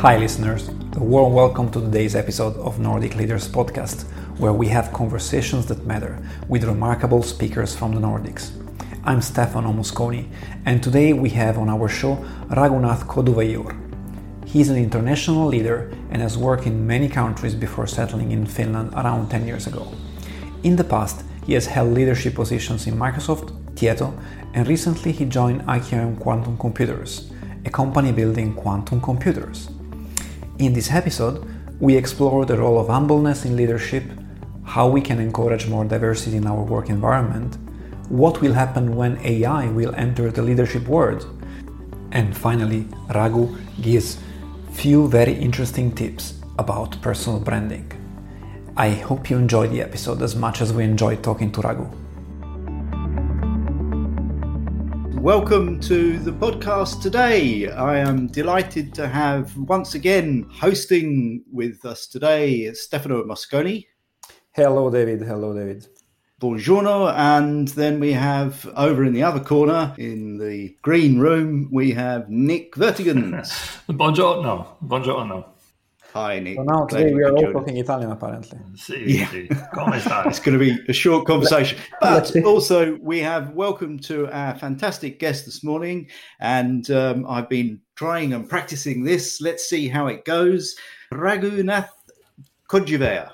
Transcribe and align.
Hi, 0.00 0.16
listeners. 0.16 0.66
A 0.96 1.04
warm 1.04 1.34
welcome 1.34 1.70
to 1.72 1.78
today's 1.78 2.14
episode 2.14 2.56
of 2.56 2.80
Nordic 2.80 3.16
Leaders 3.16 3.46
Podcast, 3.46 4.04
where 4.38 4.54
we 4.54 4.66
have 4.68 4.94
conversations 4.94 5.66
that 5.66 5.84
matter 5.84 6.18
with 6.48 6.64
remarkable 6.64 7.22
speakers 7.22 7.76
from 7.76 7.94
the 7.94 8.00
Nordics. 8.00 8.50
I'm 9.04 9.20
Stefano 9.20 9.74
Mosconi, 9.74 10.30
and 10.64 10.82
today 10.82 11.12
we 11.12 11.28
have 11.28 11.58
on 11.58 11.68
our 11.68 11.86
show 11.86 12.16
Raghunath 12.48 13.02
Koduvayur. 13.08 13.76
He's 14.46 14.70
an 14.70 14.78
international 14.78 15.46
leader 15.46 15.92
and 16.10 16.22
has 16.22 16.38
worked 16.38 16.64
in 16.64 16.86
many 16.86 17.06
countries 17.06 17.54
before 17.54 17.86
settling 17.86 18.32
in 18.32 18.46
Finland 18.46 18.94
around 18.94 19.28
10 19.28 19.46
years 19.46 19.66
ago. 19.66 19.86
In 20.62 20.76
the 20.76 20.84
past, 20.84 21.26
he 21.44 21.52
has 21.52 21.66
held 21.66 21.92
leadership 21.92 22.36
positions 22.36 22.86
in 22.86 22.94
Microsoft, 22.94 23.52
Tieto, 23.74 24.18
and 24.54 24.66
recently 24.66 25.12
he 25.12 25.26
joined 25.26 25.60
IQM 25.66 26.18
Quantum 26.18 26.56
Computers, 26.56 27.30
a 27.66 27.70
company 27.70 28.12
building 28.12 28.54
quantum 28.54 29.02
computers. 29.02 29.68
In 30.60 30.74
this 30.74 30.90
episode, 30.90 31.42
we 31.80 31.96
explore 31.96 32.44
the 32.44 32.58
role 32.58 32.78
of 32.78 32.88
humbleness 32.88 33.46
in 33.46 33.56
leadership, 33.56 34.04
how 34.62 34.86
we 34.88 35.00
can 35.00 35.18
encourage 35.18 35.66
more 35.66 35.86
diversity 35.86 36.36
in 36.36 36.46
our 36.46 36.62
work 36.62 36.90
environment, 36.90 37.56
what 38.10 38.42
will 38.42 38.52
happen 38.52 38.94
when 38.94 39.18
AI 39.24 39.68
will 39.68 39.94
enter 39.94 40.30
the 40.30 40.42
leadership 40.42 40.86
world, 40.86 41.24
and 42.12 42.36
finally, 42.36 42.86
Raghu 43.14 43.56
gives 43.80 44.18
few 44.72 45.08
very 45.08 45.32
interesting 45.32 45.94
tips 45.94 46.34
about 46.58 47.00
personal 47.00 47.40
branding. 47.40 47.90
I 48.76 48.90
hope 48.90 49.30
you 49.30 49.38
enjoyed 49.38 49.70
the 49.70 49.80
episode 49.80 50.20
as 50.20 50.36
much 50.36 50.60
as 50.60 50.74
we 50.74 50.84
enjoyed 50.84 51.22
talking 51.22 51.50
to 51.52 51.62
Raghu. 51.62 51.88
Welcome 55.20 55.80
to 55.80 56.18
the 56.18 56.32
podcast 56.32 57.02
today. 57.02 57.70
I 57.70 57.98
am 57.98 58.28
delighted 58.28 58.94
to 58.94 59.06
have 59.06 59.54
once 59.54 59.94
again 59.94 60.46
hosting 60.50 61.44
with 61.52 61.84
us 61.84 62.06
today 62.06 62.72
Stefano 62.72 63.22
Mosconi. 63.24 63.84
Hello, 64.52 64.88
David. 64.88 65.20
Hello, 65.20 65.52
David. 65.52 65.86
Buongiorno. 66.40 67.12
And 67.14 67.68
then 67.68 68.00
we 68.00 68.12
have 68.12 68.66
over 68.76 69.04
in 69.04 69.12
the 69.12 69.22
other 69.22 69.40
corner 69.40 69.94
in 69.98 70.38
the 70.38 70.74
green 70.80 71.18
room, 71.18 71.68
we 71.70 71.90
have 71.92 72.30
Nick 72.30 72.74
Vertigans. 72.76 73.50
Buongiorno. 73.90 74.78
Buongiorno. 74.82 75.44
Hi, 76.12 76.40
Nick. 76.40 76.56
So 76.56 76.62
now 76.64 76.86
today 76.86 77.14
we 77.14 77.22
are 77.22 77.30
all 77.30 77.40
join 77.40 77.50
us. 77.56 77.60
talking 77.60 77.76
Italian 77.76 78.10
apparently. 78.10 78.58
Sì, 78.74 79.04
Yeah. 79.06 79.28
sì. 79.30 79.46
Come 79.72 80.00
stai? 80.00 80.26
It's 80.30 80.40
going 80.40 80.58
to 80.58 80.64
be 80.64 80.76
a 80.88 80.92
short 80.92 81.24
conversation. 81.26 81.78
But 82.00 82.34
also, 82.44 82.98
we 83.00 83.20
have 83.20 83.50
welcome 83.54 83.98
to 84.10 84.26
our 84.32 84.56
fantastic 84.58 85.20
guest 85.20 85.44
this 85.44 85.62
morning. 85.62 86.08
And 86.40 86.90
um, 86.90 87.26
I've 87.28 87.48
been 87.48 87.80
trying 87.94 88.32
and 88.34 88.48
practicing 88.48 89.04
this. 89.04 89.40
Let's 89.40 89.68
see 89.68 89.86
how 89.88 90.08
it 90.08 90.24
goes. 90.24 90.74
Raghunath 91.12 91.90
Kodjivea. 92.68 93.30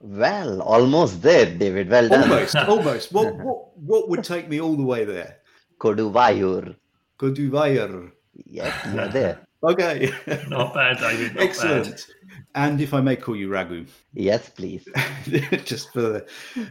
Well, 0.00 0.62
almost 0.62 1.22
there, 1.22 1.46
David. 1.46 1.88
Well 1.90 2.08
done. 2.08 2.22
Almost, 2.30 2.56
almost. 2.68 3.12
What, 3.12 3.34
what, 3.36 3.76
what 3.78 4.08
would 4.08 4.22
take 4.22 4.48
me 4.48 4.60
all 4.60 4.76
the 4.76 4.82
way 4.84 5.04
there? 5.04 5.38
Koduvayur. 5.80 6.76
Koduvayar. 7.18 8.12
Yes, 8.46 8.72
you're 8.94 9.08
there. 9.08 9.40
Okay. 9.64 10.12
Not 10.48 10.74
bad, 10.74 10.98
David. 10.98 11.34
Not 11.34 11.44
Excellent. 11.44 12.06
And 12.54 12.80
if 12.80 12.92
I 12.92 13.00
may 13.00 13.16
call 13.16 13.36
you 13.36 13.48
Raghu, 13.48 13.86
Yes, 14.12 14.50
please. 14.50 14.86
just 15.64 15.92
for 15.92 16.26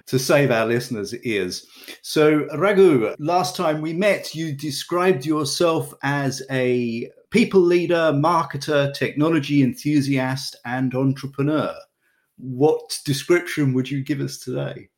to 0.05 0.19
save 0.19 0.51
our 0.51 0.65
listeners' 0.65 1.15
ears. 1.23 1.65
So, 2.03 2.47
Raghu, 2.57 3.15
last 3.17 3.55
time 3.55 3.81
we 3.81 3.93
met, 3.93 4.35
you 4.35 4.53
described 4.53 5.25
yourself 5.25 5.93
as 6.03 6.43
a 6.51 7.09
people 7.31 7.61
leader, 7.61 8.11
marketer, 8.13 8.93
technology 8.93 9.63
enthusiast, 9.63 10.55
and 10.65 10.93
entrepreneur. 10.93 11.73
What 12.37 12.99
description 13.05 13.73
would 13.73 13.89
you 13.89 14.03
give 14.03 14.19
us 14.19 14.37
today? 14.37 14.89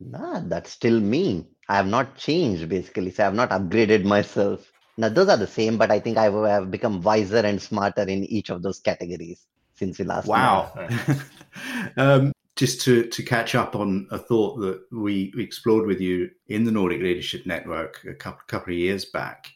Nah, 0.00 0.40
that's 0.46 0.70
still 0.70 0.98
me. 1.00 1.46
I 1.68 1.76
have 1.76 1.86
not 1.86 2.16
changed, 2.16 2.68
basically. 2.68 3.10
So 3.10 3.22
I 3.22 3.26
have 3.26 3.34
not 3.34 3.50
upgraded 3.50 4.04
myself. 4.04 4.72
Now, 4.98 5.08
those 5.08 5.28
are 5.28 5.36
the 5.36 5.46
same, 5.46 5.78
but 5.78 5.92
I 5.92 6.00
think 6.00 6.18
I 6.18 6.24
have 6.24 6.72
become 6.72 7.00
wiser 7.00 7.38
and 7.38 7.62
smarter 7.62 8.02
in 8.02 8.24
each 8.24 8.50
of 8.50 8.62
those 8.62 8.80
categories 8.80 9.46
since 9.74 9.96
we 10.00 10.04
last. 10.04 10.26
Wow. 10.26 10.72
um, 11.96 12.32
just 12.56 12.80
to, 12.82 13.04
to 13.04 13.22
catch 13.22 13.54
up 13.54 13.76
on 13.76 14.08
a 14.10 14.18
thought 14.18 14.58
that 14.58 14.80
we 14.90 15.32
explored 15.38 15.86
with 15.86 16.00
you 16.00 16.28
in 16.48 16.64
the 16.64 16.72
Nordic 16.72 17.00
Leadership 17.00 17.46
Network 17.46 18.04
a 18.10 18.14
couple, 18.14 18.40
couple 18.48 18.72
of 18.72 18.78
years 18.78 19.04
back. 19.04 19.48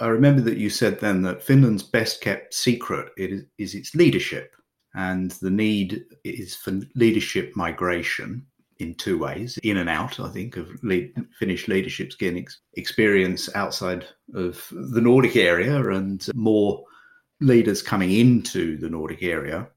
I 0.00 0.08
remember 0.08 0.42
that 0.42 0.58
you 0.58 0.68
said 0.68 1.00
then 1.00 1.22
that 1.22 1.42
Finland's 1.42 1.82
best 1.82 2.20
kept 2.20 2.52
secret 2.52 3.08
is, 3.16 3.44
is 3.56 3.74
its 3.74 3.94
leadership, 3.94 4.54
and 4.94 5.30
the 5.30 5.50
need 5.50 6.04
is 6.24 6.54
for 6.54 6.78
leadership 6.94 7.56
migration 7.56 8.44
in 8.80 8.94
two 8.94 9.18
ways 9.18 9.58
in 9.62 9.76
and 9.76 9.88
out, 9.88 10.18
I 10.20 10.28
think, 10.28 10.56
of 10.56 10.68
lead, 10.82 11.14
Finnish 11.38 11.68
leadership's 11.68 12.16
getting 12.16 12.42
ex- 12.42 12.60
experience 12.74 13.54
outside 13.54 14.06
of 14.34 14.66
the 14.70 15.00
Nordic 15.00 15.36
area 15.36 15.90
and 15.90 16.26
more 16.34 16.84
leaders 17.40 17.82
coming 17.82 18.12
into 18.12 18.76
the 18.78 18.88
Nordic 18.88 19.22
area. 19.22 19.68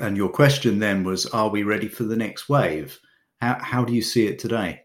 And 0.00 0.16
your 0.16 0.28
question 0.28 0.78
then 0.78 1.04
was, 1.04 1.26
are 1.26 1.48
we 1.48 1.62
ready 1.62 1.88
for 1.88 2.04
the 2.04 2.16
next 2.16 2.48
wave? 2.48 2.98
How, 3.40 3.58
how 3.60 3.84
do 3.84 3.94
you 3.94 4.02
see 4.02 4.26
it 4.26 4.38
today? 4.38 4.80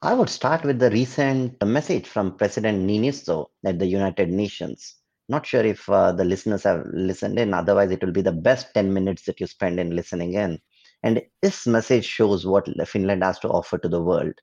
I 0.00 0.14
would 0.14 0.30
start 0.30 0.64
with 0.64 0.78
the 0.78 0.90
recent 0.90 1.62
message 1.64 2.08
from 2.08 2.36
President 2.36 2.88
Niinistö 2.88 3.46
at 3.64 3.78
the 3.78 3.86
United 3.86 4.30
Nations. 4.30 4.96
Not 5.28 5.46
sure 5.46 5.64
if 5.64 5.88
uh, 5.88 6.12
the 6.12 6.24
listeners 6.24 6.64
have 6.64 6.84
listened 6.92 7.38
in, 7.38 7.54
otherwise, 7.54 7.90
it 7.90 8.02
will 8.02 8.12
be 8.12 8.22
the 8.22 8.32
best 8.32 8.74
10 8.74 8.92
minutes 8.92 9.22
that 9.26 9.40
you 9.40 9.46
spend 9.46 9.78
in 9.78 9.94
listening 9.94 10.34
in. 10.34 10.58
And 11.02 11.22
this 11.42 11.66
message 11.66 12.04
shows 12.04 12.46
what 12.46 12.68
Finland 12.86 13.24
has 13.24 13.38
to 13.40 13.48
offer 13.48 13.78
to 13.78 13.88
the 13.88 14.02
world. 14.02 14.34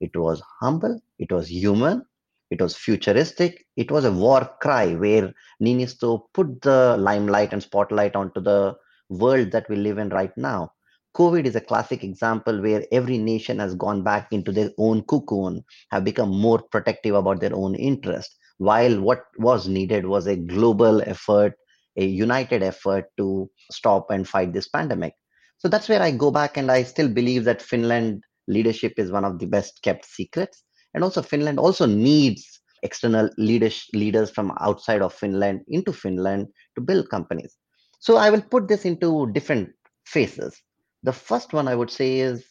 It 0.00 0.16
was 0.16 0.42
humble, 0.60 1.00
it 1.18 1.30
was 1.32 1.50
human, 1.50 2.04
it 2.50 2.60
was 2.60 2.76
futuristic, 2.76 3.66
it 3.76 3.90
was 3.90 4.04
a 4.04 4.12
war 4.12 4.50
cry 4.60 4.94
where 4.94 5.32
Niinistö 5.62 6.22
put 6.32 6.62
the 6.62 6.96
limelight 6.98 7.52
and 7.52 7.62
spotlight 7.62 8.14
onto 8.14 8.40
the 8.40 8.76
world 9.08 9.50
that 9.52 9.68
we 9.68 9.76
live 9.76 9.98
in 9.98 10.08
right 10.10 10.36
now. 10.36 10.72
COVID 11.16 11.44
is 11.46 11.56
a 11.56 11.60
classic 11.60 12.04
example 12.04 12.60
where 12.60 12.84
every 12.92 13.16
nation 13.18 13.58
has 13.58 13.74
gone 13.74 14.02
back 14.02 14.32
into 14.32 14.52
their 14.52 14.70
own 14.78 15.02
cocoon, 15.02 15.64
have 15.90 16.04
become 16.04 16.28
more 16.28 16.60
protective 16.70 17.14
about 17.14 17.40
their 17.40 17.54
own 17.54 17.74
interest, 17.74 18.36
while 18.58 19.00
what 19.00 19.24
was 19.38 19.66
needed 19.66 20.06
was 20.06 20.26
a 20.26 20.36
global 20.36 21.00
effort, 21.02 21.54
a 21.96 22.04
united 22.04 22.62
effort 22.62 23.06
to 23.16 23.50
stop 23.72 24.10
and 24.10 24.28
fight 24.28 24.52
this 24.52 24.68
pandemic. 24.68 25.14
So 25.58 25.68
that's 25.68 25.88
where 25.88 26.02
I 26.02 26.10
go 26.10 26.30
back 26.30 26.56
and 26.56 26.70
I 26.70 26.82
still 26.82 27.08
believe 27.08 27.44
that 27.44 27.62
Finland 27.62 28.22
leadership 28.48 28.94
is 28.96 29.10
one 29.10 29.24
of 29.24 29.38
the 29.38 29.46
best 29.46 29.82
kept 29.82 30.04
secrets. 30.04 30.64
And 30.94 31.02
also 31.02 31.22
Finland 31.22 31.58
also 31.58 31.86
needs 31.86 32.60
external 32.82 33.30
leaders, 33.38 33.86
leaders 33.92 34.30
from 34.30 34.52
outside 34.60 35.02
of 35.02 35.12
Finland 35.12 35.60
into 35.68 35.92
Finland 35.92 36.46
to 36.76 36.80
build 36.80 37.08
companies. 37.10 37.56
So 38.00 38.16
I 38.16 38.30
will 38.30 38.42
put 38.42 38.68
this 38.68 38.84
into 38.84 39.30
different 39.32 39.70
phases. 40.06 40.54
The 41.02 41.12
first 41.12 41.52
one 41.52 41.68
I 41.68 41.74
would 41.74 41.90
say 41.90 42.20
is 42.20 42.44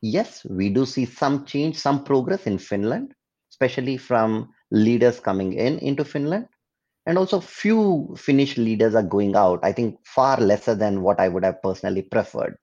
yes, 0.00 0.44
we 0.48 0.68
do 0.68 0.86
see 0.86 1.04
some 1.04 1.44
change, 1.44 1.76
some 1.76 2.04
progress 2.04 2.46
in 2.46 2.58
Finland, 2.58 3.14
especially 3.50 3.96
from 3.96 4.48
leaders 4.70 5.20
coming 5.20 5.52
in 5.52 5.78
into 5.80 6.04
Finland. 6.04 6.46
And 7.06 7.18
also, 7.18 7.40
few 7.40 8.14
Finnish 8.16 8.56
leaders 8.56 8.94
are 8.94 9.02
going 9.02 9.34
out. 9.34 9.60
I 9.62 9.72
think 9.72 9.98
far 10.06 10.38
lesser 10.38 10.74
than 10.74 11.02
what 11.02 11.18
I 11.18 11.28
would 11.28 11.44
have 11.44 11.60
personally 11.62 12.02
preferred. 12.02 12.56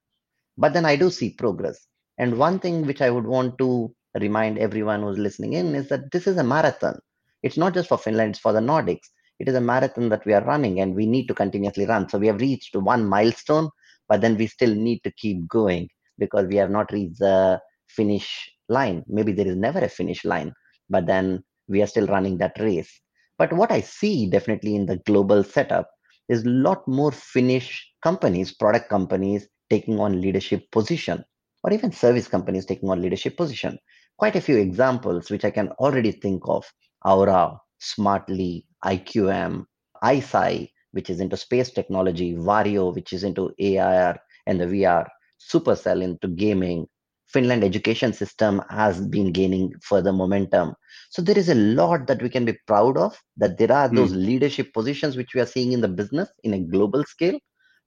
But 0.58 0.74
then 0.74 0.86
I 0.86 0.96
do 0.96 1.10
see 1.10 1.32
progress. 1.32 1.88
And 2.18 2.38
one 2.38 2.60
thing 2.60 2.86
which 2.86 3.02
I 3.02 3.10
would 3.10 3.26
want 3.26 3.58
to 3.60 3.94
remind 4.20 4.58
everyone 4.58 5.02
who's 5.02 5.18
listening 5.18 5.54
in 5.54 5.76
is 5.76 5.90
that 5.90 6.12
this 6.12 6.28
is 6.28 6.38
a 6.38 6.44
marathon. 6.44 7.00
It's 7.44 7.58
not 7.58 7.74
just 7.74 7.90
for 7.90 7.98
Finland, 7.98 8.32
it's 8.32 8.40
for 8.40 8.54
the 8.54 8.60
Nordics. 8.60 9.08
It 9.40 9.48
is 9.48 9.56
a 9.56 9.62
marathon 9.62 10.10
that 10.10 10.26
we 10.26 10.34
are 10.34 10.44
running 10.44 10.82
and 10.82 10.96
we 10.96 11.06
need 11.06 11.28
to 11.28 11.34
continuously 11.34 11.86
run. 11.86 12.10
So 12.10 12.18
we 12.18 12.28
have 12.28 12.42
reached 12.42 12.76
one 12.76 13.06
milestone, 13.06 13.70
but 14.10 14.20
then 14.20 14.38
we 14.38 14.48
still 14.48 14.76
need 14.76 15.00
to 15.06 15.12
keep 15.12 15.48
going 15.48 15.88
because 16.18 16.46
we 16.48 16.58
have 16.58 16.70
not 16.70 16.92
reached 16.92 17.20
the 17.20 17.62
finish 17.88 18.50
line. 18.68 19.04
Maybe 19.08 19.32
there 19.32 19.48
is 19.48 19.56
never 19.56 19.80
a 19.80 19.90
finish 19.90 20.26
line, 20.26 20.54
but 20.90 21.06
then 21.06 21.44
we 21.70 21.82
are 21.82 21.88
still 21.88 22.08
running 22.08 22.38
that 22.40 22.60
race. 22.60 22.92
But 23.40 23.54
what 23.54 23.72
I 23.72 23.80
see 23.80 24.30
definitely 24.30 24.76
in 24.76 24.86
the 24.86 24.98
global 24.98 25.44
setup 25.46 25.90
is 26.28 26.44
a 26.46 26.50
lot 26.50 26.86
more 26.88 27.14
Finnish 27.14 27.90
companies, 28.04 28.54
product 28.54 28.90
companies 28.90 29.48
taking 29.70 29.98
on 29.98 30.20
leadership 30.20 30.70
position, 30.72 31.24
or 31.64 31.72
even 31.72 31.94
service 31.94 32.28
companies 32.28 32.66
taking 32.66 32.90
on 32.90 33.02
leadership 33.02 33.38
position. 33.38 33.80
Quite 34.18 34.36
a 34.36 34.42
few 34.42 34.58
examples 34.58 35.32
which 35.32 35.46
I 35.46 35.52
can 35.52 35.70
already 35.80 36.12
think 36.12 36.44
of: 36.46 36.66
Oura, 37.06 37.58
Smartly, 37.80 38.66
IQM, 38.84 39.64
ICEYE, 40.04 40.70
which 40.92 41.10
is 41.10 41.22
into 41.22 41.38
space 41.38 41.72
technology, 41.72 42.36
Varjo, 42.36 42.94
which 42.94 43.14
is 43.14 43.24
into 43.24 43.54
AR 43.58 44.20
and 44.48 44.60
the 44.60 44.66
VR, 44.66 45.08
Supercell 45.40 46.04
into 46.04 46.28
gaming, 46.28 46.88
Finland 47.32 47.64
education 47.64 48.12
system 48.12 48.62
has 48.70 49.00
been 49.02 49.32
gaining 49.32 49.72
further 49.82 50.12
momentum. 50.12 50.74
So 51.12 51.22
there 51.22 51.38
is 51.38 51.50
a 51.50 51.56
lot 51.56 52.08
that 52.08 52.22
we 52.22 52.30
can 52.30 52.46
be 52.46 52.58
proud 52.66 52.98
of, 52.98 53.20
that 53.38 53.58
there 53.58 53.72
are 53.72 53.88
those 53.88 54.14
mm. 54.14 54.26
leadership 54.26 54.74
positions 54.74 55.16
which 55.16 55.34
we 55.34 55.42
are 55.42 55.46
seeing 55.46 55.72
in 55.72 55.82
the 55.82 55.88
business 55.88 56.30
in 56.44 56.54
a 56.54 56.60
global 56.60 57.04
scale, 57.04 57.40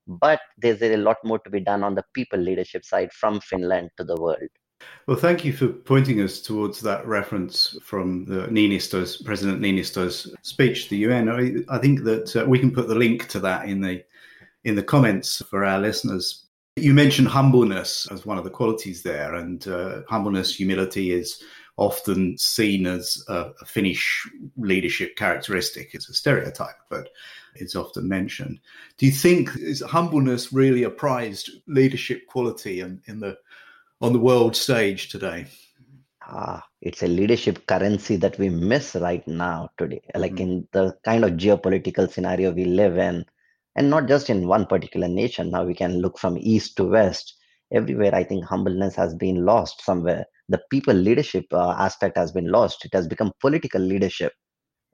but 0.07 0.39
there's 0.57 0.81
a 0.81 0.97
lot 0.97 1.17
more 1.23 1.39
to 1.39 1.49
be 1.49 1.59
done 1.59 1.83
on 1.83 1.95
the 1.95 2.03
people 2.13 2.39
leadership 2.39 2.85
side 2.85 3.11
from 3.11 3.39
Finland 3.41 3.89
to 3.97 4.03
the 4.03 4.15
world. 4.15 4.49
Well, 5.07 5.17
thank 5.17 5.45
you 5.45 5.53
for 5.53 5.67
pointing 5.67 6.21
us 6.21 6.41
towards 6.41 6.79
that 6.81 7.05
reference 7.05 7.77
from 7.81 8.25
the 8.25 8.47
Niinistö's, 8.47 9.21
President 9.21 9.61
Niinistö's 9.61 10.33
speech 10.41 10.85
to 10.85 10.89
the 10.91 10.97
UN. 10.97 11.29
I, 11.29 11.75
I 11.75 11.77
think 11.77 12.03
that 12.03 12.35
uh, 12.35 12.45
we 12.45 12.59
can 12.59 12.71
put 12.71 12.87
the 12.87 12.95
link 12.95 13.27
to 13.29 13.39
that 13.41 13.67
in 13.67 13.81
the 13.81 14.03
in 14.63 14.75
the 14.75 14.83
comments 14.83 15.41
for 15.49 15.65
our 15.65 15.79
listeners. 15.79 16.47
You 16.75 16.93
mentioned 16.93 17.27
humbleness 17.27 18.07
as 18.11 18.25
one 18.25 18.37
of 18.37 18.43
the 18.43 18.49
qualities 18.49 19.03
there, 19.03 19.35
and 19.35 19.65
uh, 19.67 20.01
humbleness, 20.09 20.55
humility 20.55 21.11
is 21.11 21.41
often 21.77 22.37
seen 22.37 22.85
as 22.85 23.23
a, 23.27 23.51
a, 23.61 23.65
Finnish 23.65 24.27
leadership 24.57 25.15
characteristic. 25.15 25.91
It's 25.93 26.09
a 26.09 26.13
stereotype, 26.13 26.77
but 26.89 27.09
it's 27.55 27.75
often 27.75 28.07
mentioned. 28.07 28.59
Do 28.97 29.05
you 29.05 29.11
think 29.11 29.55
is 29.55 29.81
humbleness 29.81 30.53
really 30.53 30.83
a 30.83 30.89
prized 30.89 31.49
leadership 31.67 32.25
quality 32.27 32.79
in, 32.79 33.01
in 33.07 33.19
the 33.19 33.37
on 34.01 34.13
the 34.13 34.19
world 34.19 34.55
stage 34.55 35.09
today? 35.09 35.45
Ah, 36.25 36.65
it's 36.81 37.03
a 37.03 37.07
leadership 37.07 37.67
currency 37.67 38.15
that 38.17 38.37
we 38.39 38.49
miss 38.49 38.95
right 38.95 39.27
now 39.27 39.69
today. 39.77 40.01
Like 40.15 40.33
mm. 40.33 40.39
in 40.39 40.67
the 40.71 40.95
kind 41.03 41.23
of 41.23 41.31
geopolitical 41.31 42.11
scenario 42.11 42.51
we 42.51 42.65
live 42.65 42.97
in, 42.97 43.25
and 43.75 43.89
not 43.89 44.07
just 44.07 44.29
in 44.29 44.47
one 44.47 44.65
particular 44.65 45.07
nation. 45.07 45.51
Now 45.51 45.63
we 45.65 45.73
can 45.75 45.99
look 46.01 46.17
from 46.19 46.37
east 46.39 46.75
to 46.77 46.85
west. 46.85 47.35
Everywhere, 47.71 48.13
I 48.15 48.23
think 48.23 48.45
humbleness 48.45 48.95
has 48.95 49.15
been 49.15 49.45
lost 49.45 49.81
somewhere. 49.83 50.25
The 50.49 50.61
people 50.71 50.93
leadership 50.93 51.45
uh, 51.51 51.71
aspect 51.79 52.17
has 52.17 52.31
been 52.31 52.51
lost. 52.51 52.85
It 52.85 52.93
has 52.93 53.07
become 53.07 53.31
political 53.41 53.81
leadership. 53.81 54.33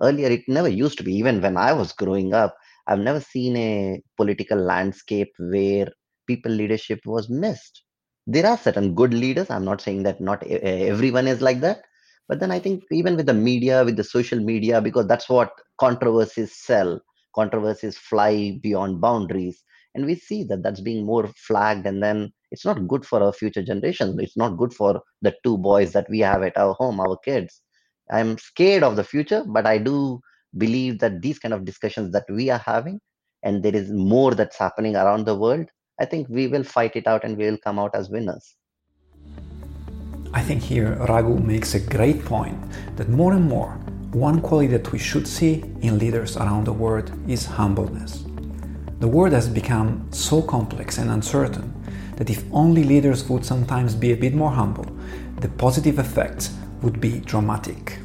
Earlier, 0.01 0.29
it 0.29 0.43
never 0.47 0.67
used 0.69 0.97
to 0.99 1.03
be. 1.03 1.13
Even 1.15 1.41
when 1.41 1.57
I 1.57 1.73
was 1.73 1.93
growing 1.93 2.33
up, 2.33 2.55
I've 2.87 2.99
never 2.99 3.19
seen 3.21 3.55
a 3.57 4.01
political 4.17 4.57
landscape 4.57 5.31
where 5.39 5.87
people 6.27 6.51
leadership 6.51 6.99
was 7.05 7.29
missed. 7.29 7.83
There 8.27 8.45
are 8.45 8.57
certain 8.57 8.93
good 8.95 9.13
leaders. 9.13 9.49
I'm 9.49 9.65
not 9.65 9.81
saying 9.81 10.03
that 10.03 10.21
not 10.21 10.43
everyone 10.45 11.27
is 11.27 11.41
like 11.41 11.61
that. 11.61 11.81
But 12.27 12.39
then 12.39 12.51
I 12.51 12.59
think 12.59 12.83
even 12.91 13.15
with 13.15 13.25
the 13.25 13.33
media, 13.33 13.83
with 13.83 13.97
the 13.97 14.03
social 14.03 14.39
media, 14.39 14.81
because 14.81 15.07
that's 15.07 15.29
what 15.29 15.51
controversies 15.79 16.55
sell 16.55 16.99
controversies 17.35 17.97
fly 17.97 18.59
beyond 18.61 19.01
boundaries 19.01 19.63
and 19.95 20.05
we 20.05 20.15
see 20.15 20.43
that 20.43 20.63
that's 20.63 20.81
being 20.81 21.05
more 21.05 21.29
flagged 21.35 21.85
and 21.85 22.01
then 22.01 22.31
it's 22.51 22.65
not 22.65 22.87
good 22.87 23.05
for 23.05 23.21
our 23.21 23.33
future 23.33 23.61
generations. 23.61 24.15
It's 24.19 24.37
not 24.37 24.57
good 24.57 24.73
for 24.73 25.01
the 25.21 25.35
two 25.43 25.57
boys 25.57 25.91
that 25.93 26.09
we 26.09 26.19
have 26.19 26.41
at 26.43 26.57
our 26.57 26.73
home 26.73 26.99
our 26.99 27.17
kids. 27.17 27.61
I'm 28.11 28.37
scared 28.37 28.83
of 28.83 28.95
the 28.95 29.03
future 29.03 29.43
but 29.45 29.65
i 29.67 29.77
do 29.77 30.19
believe 30.57 30.99
that 30.99 31.21
these 31.21 31.39
kind 31.39 31.53
of 31.53 31.65
discussions 31.65 32.11
that 32.11 32.25
we 32.29 32.49
are 32.49 32.59
having 32.59 32.99
and 33.43 33.63
there 33.63 33.75
is 33.75 33.91
more 33.91 34.33
that's 34.33 34.57
happening 34.57 34.95
around 34.95 35.25
the 35.25 35.35
world 35.35 35.67
i 36.01 36.05
think 36.05 36.27
we 36.29 36.47
will 36.47 36.63
fight 36.63 36.95
it 36.95 37.07
out 37.07 37.23
and 37.23 37.37
we 37.37 37.45
will 37.45 37.57
come 37.57 37.77
out 37.79 37.93
as 37.93 38.09
winners. 38.09 38.55
I 40.31 40.41
think 40.41 40.61
here 40.61 40.95
raghu 41.09 41.39
makes 41.39 41.73
a 41.73 41.79
great 41.79 42.23
point 42.23 42.59
that 42.97 43.09
more 43.09 43.33
and 43.33 43.45
more 43.45 43.79
one 44.11 44.41
quality 44.41 44.67
that 44.67 44.91
we 44.91 44.97
should 44.97 45.27
see 45.27 45.63
in 45.81 45.99
leaders 45.99 46.35
around 46.35 46.65
the 46.65 46.73
world 46.73 47.11
is 47.29 47.45
humbleness. 47.45 48.25
The 48.99 49.07
world 49.07 49.33
has 49.33 49.47
become 49.47 50.11
so 50.11 50.41
complex 50.41 50.97
and 50.97 51.11
uncertain 51.11 51.73
that 52.17 52.29
if 52.29 52.43
only 52.51 52.83
leaders 52.83 53.29
would 53.29 53.45
sometimes 53.45 53.93
be 53.93 54.11
a 54.11 54.17
bit 54.17 54.33
more 54.33 54.49
humble, 54.49 54.87
the 55.41 55.47
positive 55.49 55.99
effects 55.99 56.51
would 56.81 56.99
be 56.99 57.19
dramatic. 57.19 57.99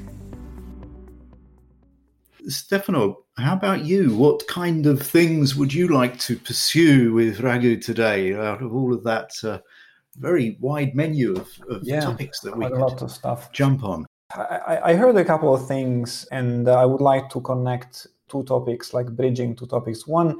Stefano, 2.46 3.24
how 3.38 3.54
about 3.54 3.86
you? 3.86 4.14
What 4.14 4.46
kind 4.46 4.84
of 4.86 5.00
things 5.00 5.56
would 5.56 5.72
you 5.72 5.88
like 5.88 6.18
to 6.20 6.36
pursue 6.36 7.14
with 7.14 7.40
Raghu 7.40 7.78
today 7.78 8.34
out 8.34 8.62
of 8.62 8.74
all 8.74 8.92
of 8.92 9.02
that 9.04 9.30
uh, 9.42 9.58
very 10.16 10.58
wide 10.60 10.94
menu 10.94 11.32
of, 11.32 11.48
of 11.70 11.80
yeah, 11.82 12.00
topics 12.00 12.40
that 12.40 12.56
we 12.56 12.68
could 12.68 13.52
jump 13.52 13.82
on? 13.82 14.04
I, 14.32 14.80
I 14.84 14.94
heard 14.94 15.16
a 15.16 15.24
couple 15.24 15.54
of 15.54 15.66
things, 15.66 16.26
and 16.32 16.68
I 16.68 16.84
would 16.84 17.00
like 17.00 17.28
to 17.30 17.40
connect 17.40 18.06
two 18.28 18.42
topics, 18.44 18.94
like 18.94 19.14
bridging 19.14 19.54
two 19.54 19.66
topics. 19.66 20.06
One, 20.06 20.36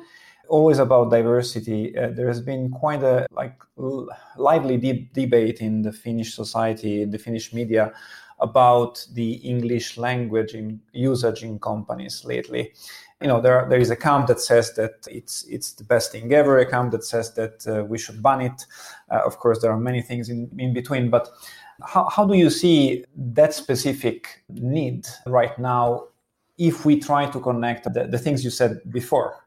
always 0.48 0.78
about 0.78 1.10
diversity. 1.10 1.96
Uh, 1.96 2.10
there 2.10 2.28
has 2.28 2.40
been 2.40 2.70
quite 2.70 3.02
a 3.02 3.26
like 3.30 3.56
l- 3.78 4.08
lively 4.36 4.78
de- 4.78 5.10
debate 5.12 5.60
in 5.60 5.82
the 5.82 5.92
Finnish 5.92 6.34
society, 6.34 7.02
in 7.02 7.10
the 7.10 7.18
Finnish 7.18 7.52
media, 7.52 7.92
about 8.40 9.06
the 9.12 9.34
English 9.34 9.96
language 9.96 10.54
in 10.54 10.80
usage 10.92 11.44
in 11.44 11.58
companies 11.58 12.24
lately. 12.24 12.72
You 13.20 13.28
know, 13.28 13.40
there 13.40 13.66
there 13.68 13.78
is 13.80 13.90
a 13.90 13.96
camp 13.96 14.26
that 14.26 14.40
says 14.40 14.74
that 14.74 15.06
it's 15.08 15.44
it's 15.44 15.72
the 15.72 15.84
best 15.84 16.10
thing 16.12 16.32
ever. 16.32 16.58
A 16.58 16.66
camp 16.68 16.90
that 16.92 17.04
says 17.04 17.32
that 17.34 17.66
uh, 17.66 17.84
we 17.84 17.98
should 17.98 18.22
ban 18.22 18.40
it. 18.40 18.66
Uh, 19.10 19.20
of 19.24 19.38
course, 19.38 19.60
there 19.60 19.70
are 19.70 19.78
many 19.78 20.02
things 20.02 20.28
in 20.28 20.50
in 20.58 20.74
between, 20.74 21.10
but 21.10 21.28
how, 21.82 22.08
how 22.08 22.26
do 22.26 22.34
you 22.34 22.50
see 22.50 23.04
that 23.16 23.54
specific 23.54 24.44
need 24.48 25.06
right 25.26 25.58
now 25.58 26.04
if 26.58 26.84
we 26.84 27.00
try 27.00 27.28
to 27.30 27.40
connect 27.40 27.92
the, 27.92 28.06
the 28.06 28.18
things 28.18 28.44
you 28.44 28.50
said 28.50 28.80
before? 28.90 29.46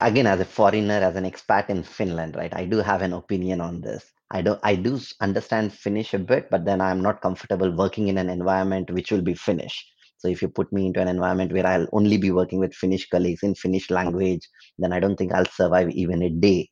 Again, 0.00 0.26
as 0.26 0.40
a 0.40 0.44
foreigner, 0.44 0.94
as 0.94 1.16
an 1.16 1.24
expat 1.24 1.68
in 1.68 1.82
Finland, 1.82 2.34
right, 2.36 2.52
I 2.54 2.64
do 2.64 2.78
have 2.78 3.02
an 3.02 3.12
opinion 3.12 3.60
on 3.60 3.80
this. 3.80 4.04
I 4.30 4.40
do 4.42 4.56
I 4.62 4.74
do 4.74 4.98
understand 5.20 5.72
Finnish 5.72 6.14
a 6.14 6.18
bit, 6.18 6.48
but 6.50 6.64
then 6.64 6.80
I'm 6.80 7.02
not 7.02 7.20
comfortable 7.20 7.70
working 7.70 8.08
in 8.08 8.16
an 8.16 8.30
environment 8.30 8.90
which 8.90 9.12
will 9.12 9.20
be 9.20 9.34
Finnish. 9.34 9.86
So 10.16 10.28
if 10.28 10.40
you 10.40 10.48
put 10.48 10.72
me 10.72 10.86
into 10.86 11.00
an 11.00 11.08
environment 11.08 11.52
where 11.52 11.66
I'll 11.66 11.88
only 11.92 12.16
be 12.16 12.30
working 12.30 12.58
with 12.58 12.74
Finnish 12.74 13.08
colleagues 13.08 13.42
in 13.42 13.54
Finnish 13.54 13.90
language, 13.90 14.48
then 14.78 14.92
I 14.92 15.00
don't 15.00 15.16
think 15.16 15.32
I'll 15.32 15.46
survive 15.46 15.90
even 15.90 16.22
a 16.22 16.30
day. 16.30 16.70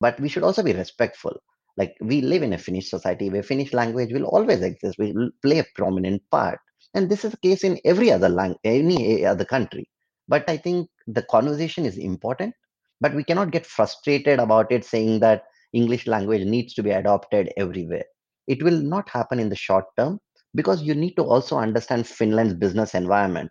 But 0.00 0.20
we 0.20 0.28
should 0.28 0.42
also 0.42 0.62
be 0.62 0.72
respectful 0.72 1.40
like 1.78 1.94
we 2.00 2.20
live 2.20 2.42
in 2.42 2.52
a 2.52 2.58
finnish 2.58 2.90
society 2.90 3.30
where 3.30 3.42
finnish 3.42 3.72
language 3.72 4.12
will 4.12 4.24
always 4.24 4.62
exist 4.62 4.98
will 4.98 5.30
play 5.42 5.60
a 5.60 5.66
prominent 5.76 6.20
part. 6.30 6.58
And 6.94 7.08
this 7.08 7.24
is 7.24 7.30
the 7.30 7.36
case 7.38 7.62
in 7.62 7.78
every 7.84 8.10
other 8.10 8.28
language 8.28 8.58
any 8.64 9.24
other 9.24 9.44
country. 9.44 9.88
But 10.32 10.48
i 10.50 10.56
think 10.56 10.88
the 11.06 11.22
conversation 11.22 11.86
is 11.86 11.96
important 11.96 12.54
but 13.00 13.14
we 13.14 13.24
cannot 13.24 13.52
get 13.52 13.64
frustrated 13.64 14.40
about 14.40 14.72
it 14.76 14.84
saying 14.84 15.20
that 15.20 15.44
english 15.72 16.06
language 16.06 16.44
needs 16.44 16.74
to 16.74 16.82
be 16.82 16.90
adopted 16.90 17.52
everywhere. 17.56 18.04
It 18.46 18.62
will 18.62 18.80
not 18.94 19.08
happen 19.08 19.38
in 19.38 19.48
the 19.48 19.56
short 19.56 19.84
term 19.96 20.18
because 20.54 20.82
you 20.82 20.94
need 20.94 21.14
to 21.14 21.22
also 21.22 21.58
understand 21.58 22.06
finland's 22.06 22.54
business 22.54 22.94
environment. 22.94 23.50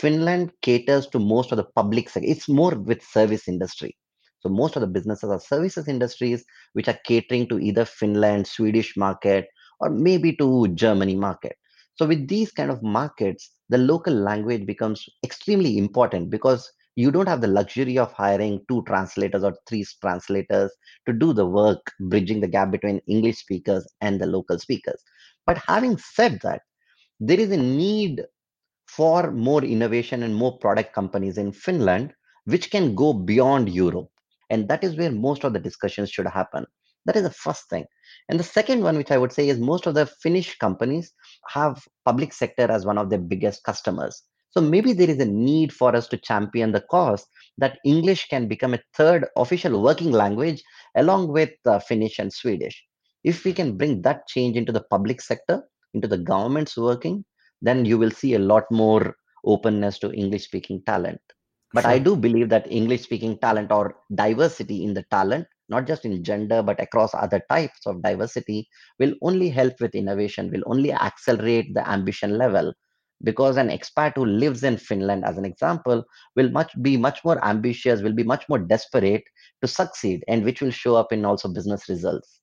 Finland 0.00 0.52
caters 0.62 1.06
to 1.08 1.18
most 1.18 1.52
of 1.52 1.58
the 1.58 1.68
public 1.80 2.08
sector 2.08 2.28
it's 2.28 2.48
more 2.48 2.74
with 2.74 3.02
service 3.02 3.48
industry 3.48 3.96
so 4.42 4.48
most 4.48 4.74
of 4.74 4.80
the 4.80 4.88
businesses 4.88 5.30
are 5.30 5.38
services 5.38 5.86
industries 5.86 6.44
which 6.72 6.88
are 6.88 6.98
catering 7.04 7.48
to 7.48 7.60
either 7.60 7.84
Finland, 7.84 8.46
Swedish 8.46 8.96
market, 8.96 9.46
or 9.78 9.88
maybe 9.88 10.34
to 10.36 10.66
Germany 10.74 11.14
market. 11.14 11.56
So 11.94 12.06
with 12.06 12.26
these 12.26 12.50
kind 12.50 12.70
of 12.70 12.82
markets, 12.82 13.50
the 13.68 13.78
local 13.78 14.12
language 14.12 14.66
becomes 14.66 15.04
extremely 15.24 15.78
important 15.78 16.28
because 16.30 16.68
you 16.96 17.10
don't 17.10 17.28
have 17.28 17.40
the 17.40 17.46
luxury 17.46 17.96
of 17.98 18.12
hiring 18.12 18.60
two 18.68 18.82
translators 18.86 19.44
or 19.44 19.54
three 19.66 19.84
translators 20.00 20.70
to 21.06 21.12
do 21.12 21.32
the 21.32 21.46
work 21.46 21.80
bridging 22.00 22.40
the 22.40 22.48
gap 22.48 22.70
between 22.70 23.00
english 23.08 23.38
speakers 23.38 23.86
and 24.02 24.20
the 24.20 24.26
local 24.26 24.58
speakers 24.58 25.02
but 25.46 25.62
having 25.66 25.96
said 25.96 26.38
that 26.42 26.60
there 27.18 27.40
is 27.40 27.50
a 27.50 27.56
need 27.56 28.22
for 28.86 29.30
more 29.30 29.64
innovation 29.64 30.22
and 30.22 30.34
more 30.34 30.58
product 30.58 30.92
companies 30.92 31.38
in 31.38 31.50
finland 31.50 32.12
which 32.44 32.70
can 32.70 32.94
go 32.94 33.12
beyond 33.12 33.70
europe 33.70 34.10
and 34.52 34.68
that 34.68 34.84
is 34.84 34.96
where 34.96 35.10
most 35.10 35.44
of 35.44 35.54
the 35.54 35.58
discussions 35.58 36.10
should 36.10 36.26
happen. 36.26 36.66
That 37.06 37.16
is 37.16 37.22
the 37.22 37.30
first 37.30 37.68
thing. 37.70 37.86
And 38.28 38.38
the 38.38 38.44
second 38.44 38.82
one, 38.82 38.96
which 38.98 39.10
I 39.10 39.16
would 39.18 39.32
say 39.32 39.48
is 39.48 39.58
most 39.58 39.86
of 39.86 39.94
the 39.94 40.06
Finnish 40.22 40.58
companies 40.58 41.12
have 41.48 41.82
public 42.04 42.32
sector 42.32 42.70
as 42.70 42.84
one 42.84 42.98
of 42.98 43.08
their 43.08 43.18
biggest 43.18 43.64
customers. 43.64 44.22
So 44.50 44.60
maybe 44.60 44.92
there 44.92 45.08
is 45.08 45.18
a 45.18 45.24
need 45.24 45.72
for 45.72 45.96
us 45.96 46.06
to 46.08 46.18
champion 46.18 46.72
the 46.72 46.82
cause 46.82 47.26
that 47.56 47.78
English 47.86 48.28
can 48.28 48.46
become 48.46 48.74
a 48.74 48.82
third 48.94 49.26
official 49.36 49.82
working 49.82 50.12
language 50.12 50.62
along 50.94 51.28
with 51.28 51.52
uh, 51.64 51.78
Finnish 51.78 52.18
and 52.18 52.30
Swedish. 52.30 52.84
If 53.24 53.44
we 53.44 53.54
can 53.54 53.78
bring 53.78 54.02
that 54.02 54.28
change 54.28 54.56
into 54.56 54.70
the 54.70 54.84
public 54.90 55.22
sector, 55.22 55.62
into 55.94 56.06
the 56.06 56.18
government's 56.18 56.76
working, 56.76 57.24
then 57.62 57.86
you 57.86 57.96
will 57.96 58.10
see 58.10 58.34
a 58.34 58.38
lot 58.38 58.64
more 58.70 59.16
openness 59.46 59.98
to 60.00 60.12
English 60.12 60.44
speaking 60.44 60.82
talent. 60.84 61.20
But 61.74 61.82
sure. 61.82 61.90
I 61.90 61.98
do 61.98 62.16
believe 62.16 62.48
that 62.50 62.70
English 62.70 63.02
speaking 63.02 63.38
talent 63.38 63.72
or 63.72 63.96
diversity 64.14 64.84
in 64.84 64.94
the 64.94 65.04
talent, 65.10 65.46
not 65.68 65.86
just 65.86 66.04
in 66.04 66.22
gender, 66.22 66.62
but 66.62 66.80
across 66.80 67.14
other 67.14 67.40
types 67.48 67.86
of 67.86 68.02
diversity, 68.02 68.68
will 68.98 69.14
only 69.22 69.48
help 69.48 69.80
with 69.80 69.94
innovation, 69.94 70.50
will 70.50 70.62
only 70.66 70.92
accelerate 70.92 71.72
the 71.74 71.88
ambition 71.88 72.36
level. 72.36 72.72
Because 73.24 73.56
an 73.56 73.68
expat 73.68 74.12
who 74.16 74.26
lives 74.26 74.64
in 74.64 74.76
Finland, 74.76 75.24
as 75.24 75.38
an 75.38 75.44
example, 75.44 76.04
will 76.36 76.50
much 76.50 76.72
be 76.82 76.96
much 76.96 77.24
more 77.24 77.42
ambitious, 77.44 78.02
will 78.02 78.12
be 78.12 78.24
much 78.24 78.48
more 78.48 78.58
desperate 78.58 79.22
to 79.62 79.68
succeed, 79.68 80.24
and 80.28 80.44
which 80.44 80.60
will 80.60 80.72
show 80.72 80.96
up 80.96 81.12
in 81.12 81.24
also 81.24 81.48
business 81.48 81.88
results. 81.88 82.40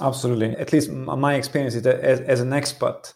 Absolutely. 0.00 0.56
At 0.56 0.72
least 0.72 0.90
my 0.90 1.34
experience 1.34 1.74
is 1.74 1.82
that 1.82 2.00
as, 2.00 2.20
as 2.20 2.40
an 2.40 2.50
expat, 2.50 3.12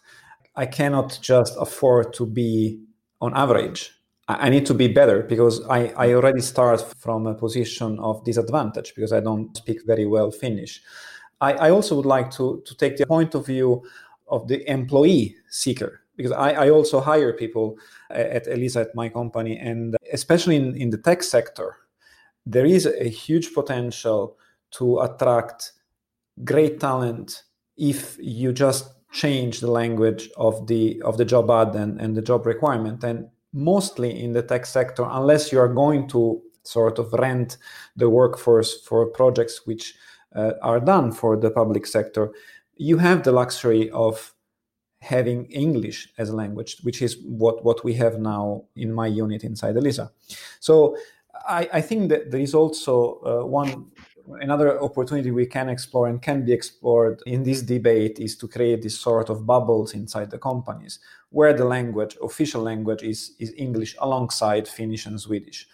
I 0.55 0.65
cannot 0.65 1.19
just 1.21 1.55
afford 1.57 2.13
to 2.15 2.25
be 2.25 2.81
on 3.19 3.35
average. 3.35 3.93
I 4.27 4.49
need 4.49 4.65
to 4.65 4.73
be 4.73 4.87
better 4.89 5.23
because 5.23 5.65
I, 5.69 5.93
I 5.95 6.13
already 6.13 6.41
start 6.41 6.81
from 6.97 7.27
a 7.27 7.33
position 7.33 7.97
of 7.99 8.23
disadvantage 8.25 8.93
because 8.93 9.13
I 9.13 9.21
don't 9.21 9.55
speak 9.55 9.85
very 9.85 10.05
well 10.05 10.31
Finnish. 10.31 10.81
I, 11.39 11.53
I 11.53 11.69
also 11.69 11.95
would 11.95 12.05
like 12.05 12.29
to, 12.31 12.61
to 12.65 12.75
take 12.75 12.97
the 12.97 13.05
point 13.05 13.35
of 13.35 13.45
view 13.45 13.83
of 14.27 14.47
the 14.49 14.69
employee 14.69 15.37
seeker 15.49 16.01
because 16.17 16.33
I, 16.33 16.51
I 16.51 16.69
also 16.69 16.99
hire 16.99 17.31
people 17.31 17.77
uh, 18.11 18.15
at 18.15 18.47
Elisa 18.47 18.81
at 18.81 18.95
my 18.95 19.07
company 19.07 19.57
and 19.57 19.95
especially 20.11 20.57
in, 20.57 20.75
in 20.75 20.89
the 20.89 20.97
tech 20.97 21.23
sector, 21.23 21.77
there 22.45 22.65
is 22.65 22.85
a 22.85 23.07
huge 23.07 23.53
potential 23.53 24.37
to 24.71 24.99
attract 24.99 25.71
great 26.43 26.81
talent 26.81 27.43
if 27.77 28.17
you 28.19 28.51
just 28.51 28.93
change 29.13 29.61
the 29.61 29.71
language 29.71 30.29
of 30.35 30.67
the 30.67 31.01
of 31.03 31.17
the 31.17 31.23
job 31.23 31.49
ad 31.49 31.75
and, 31.75 31.99
and 32.01 32.15
the 32.15 32.21
job 32.21 32.45
requirement 32.45 33.03
and 33.03 33.29
mostly 33.57 34.23
in 34.23 34.33
the 34.33 34.43
tech 34.43 34.65
sector 34.67 35.03
unless 35.09 35.51
you 35.51 35.59
are 35.59 35.73
going 35.73 36.07
to 36.07 36.39
sort 36.61 36.99
of 36.99 37.11
rent 37.13 37.57
the 37.95 38.07
workforce 38.07 38.81
for 38.81 39.07
projects 39.07 39.65
which 39.65 39.95
uh, 40.35 40.51
are 40.61 40.79
done 40.79 41.11
for 41.11 41.35
the 41.35 41.49
public 41.49 41.87
sector 41.87 42.31
you 42.75 42.97
have 42.99 43.23
the 43.23 43.31
luxury 43.31 43.89
of 43.89 44.33
having 45.01 45.45
english 45.45 46.09
as 46.19 46.29
a 46.29 46.35
language 46.35 46.77
which 46.83 47.01
is 47.01 47.17
what 47.23 47.65
what 47.65 47.83
we 47.83 47.93
have 47.93 48.19
now 48.19 48.63
in 48.75 48.93
my 48.93 49.07
unit 49.07 49.43
inside 49.43 49.75
elisa. 49.75 50.11
So 50.59 50.95
i, 51.47 51.67
I 51.73 51.81
think 51.81 52.09
that 52.09 52.29
there 52.29 52.41
is 52.41 52.53
also 52.53 52.93
uh, 53.25 53.45
one 53.47 53.87
another 54.39 54.81
opportunity 54.81 55.31
we 55.31 55.45
can 55.45 55.69
explore 55.69 56.07
and 56.07 56.21
can 56.21 56.45
be 56.45 56.53
explored 56.53 57.21
in 57.25 57.43
this 57.43 57.61
debate 57.61 58.19
is 58.19 58.35
to 58.37 58.47
create 58.47 58.81
this 58.81 58.99
sort 58.99 59.29
of 59.29 59.45
bubbles 59.45 59.93
inside 59.93 60.29
the 60.31 60.37
companies 60.37 60.99
where 61.29 61.53
the 61.53 61.65
language, 61.65 62.17
official 62.21 62.61
language, 62.61 63.03
is, 63.03 63.35
is 63.39 63.53
English 63.57 63.95
alongside 63.99 64.67
Finnish 64.67 65.05
and 65.05 65.19
Swedish. 65.19 65.67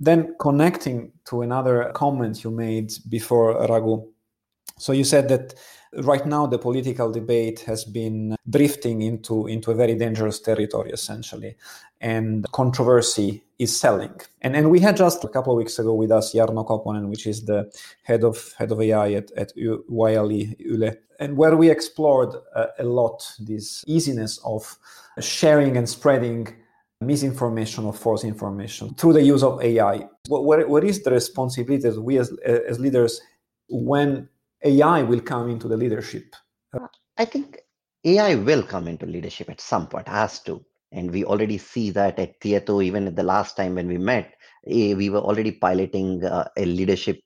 Then 0.00 0.34
connecting 0.38 1.12
to 1.26 1.42
another 1.42 1.90
comment 1.94 2.44
you 2.44 2.50
made 2.50 2.92
before, 3.08 3.66
Raghu. 3.66 4.06
So 4.78 4.92
you 4.92 5.04
said 5.04 5.28
that 5.28 5.54
right 6.02 6.24
now 6.26 6.46
the 6.46 6.58
political 6.58 7.10
debate 7.10 7.60
has 7.60 7.84
been 7.84 8.36
drifting 8.48 9.02
into, 9.02 9.46
into 9.46 9.70
a 9.70 9.74
very 9.74 9.94
dangerous 9.94 10.40
territory, 10.40 10.90
essentially 10.90 11.56
and 12.00 12.46
controversy 12.52 13.42
is 13.58 13.78
selling. 13.78 14.14
And 14.42 14.56
and 14.56 14.70
we 14.70 14.80
had 14.80 14.96
just 14.96 15.24
a 15.24 15.28
couple 15.28 15.52
of 15.52 15.58
weeks 15.58 15.78
ago 15.78 15.94
with 15.94 16.12
us 16.12 16.32
Jarno 16.32 16.66
Koponen, 16.66 17.08
which 17.08 17.26
is 17.26 17.44
the 17.44 17.70
head 18.04 18.24
of 18.24 18.52
head 18.58 18.70
of 18.70 18.80
AI 18.80 19.12
at, 19.12 19.30
at 19.32 19.52
YLE 19.56 20.54
Yle, 20.58 20.94
and 21.18 21.36
where 21.36 21.56
we 21.56 21.70
explored 21.70 22.34
uh, 22.54 22.66
a 22.78 22.84
lot 22.84 23.22
this 23.40 23.84
easiness 23.86 24.38
of 24.44 24.76
sharing 25.20 25.76
and 25.76 25.88
spreading 25.88 26.48
misinformation 27.00 27.84
or 27.84 27.92
false 27.92 28.24
information 28.24 28.94
through 28.94 29.12
the 29.12 29.22
use 29.22 29.42
of 29.42 29.62
AI. 29.62 30.08
What, 30.28 30.44
what, 30.44 30.68
what 30.68 30.84
is 30.84 31.02
the 31.02 31.12
responsibility 31.12 31.88
that 31.88 32.00
we 32.00 32.18
as, 32.18 32.32
as 32.44 32.80
leaders 32.80 33.20
when 33.68 34.28
AI 34.64 35.02
will 35.04 35.20
come 35.22 35.50
into 35.50 35.68
the 35.68 35.76
leadership? 35.76 36.36
I 37.18 37.24
think 37.24 37.58
AI 38.04 38.34
will 38.36 38.62
come 38.62 38.88
into 38.88 39.06
leadership 39.06 39.50
at 39.50 39.60
some 39.60 39.88
point, 39.88 40.08
has 40.08 40.40
to. 40.42 40.64
And 40.92 41.10
we 41.10 41.24
already 41.24 41.58
see 41.58 41.90
that 41.90 42.18
at 42.18 42.40
Tieto, 42.40 42.82
even 42.82 43.06
at 43.08 43.16
the 43.16 43.22
last 43.22 43.56
time 43.56 43.76
when 43.76 43.88
we 43.88 43.98
met, 43.98 44.34
eh, 44.68 44.94
we 44.94 45.10
were 45.10 45.20
already 45.20 45.52
piloting 45.52 46.24
uh, 46.24 46.48
a 46.56 46.64
leadership 46.66 47.20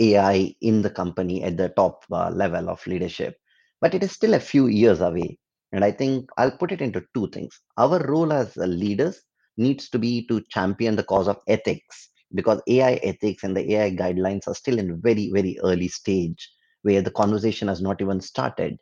AI 0.00 0.54
in 0.62 0.82
the 0.82 0.90
company 0.90 1.42
at 1.44 1.56
the 1.56 1.70
top 1.70 2.04
uh, 2.12 2.30
level 2.30 2.70
of 2.70 2.86
leadership. 2.86 3.36
But 3.80 3.94
it 3.94 4.02
is 4.02 4.12
still 4.12 4.34
a 4.34 4.40
few 4.40 4.68
years 4.68 5.00
away. 5.00 5.38
And 5.72 5.84
I 5.84 5.92
think 5.92 6.30
I'll 6.38 6.56
put 6.56 6.72
it 6.72 6.80
into 6.80 7.04
two 7.14 7.28
things. 7.30 7.60
Our 7.78 8.00
role 8.06 8.32
as 8.32 8.56
leaders 8.56 9.20
needs 9.58 9.88
to 9.90 9.98
be 9.98 10.26
to 10.28 10.42
champion 10.50 10.96
the 10.96 11.04
cause 11.04 11.28
of 11.28 11.38
ethics 11.48 12.10
because 12.34 12.62
AI 12.68 12.94
ethics 13.02 13.44
and 13.44 13.56
the 13.56 13.74
AI 13.74 13.90
guidelines 13.92 14.48
are 14.48 14.54
still 14.54 14.78
in 14.78 15.00
very, 15.02 15.30
very 15.32 15.58
early 15.64 15.88
stage 15.88 16.48
where 16.86 17.02
the 17.02 17.10
conversation 17.22 17.68
has 17.68 17.82
not 17.82 18.00
even 18.00 18.20
started. 18.20 18.76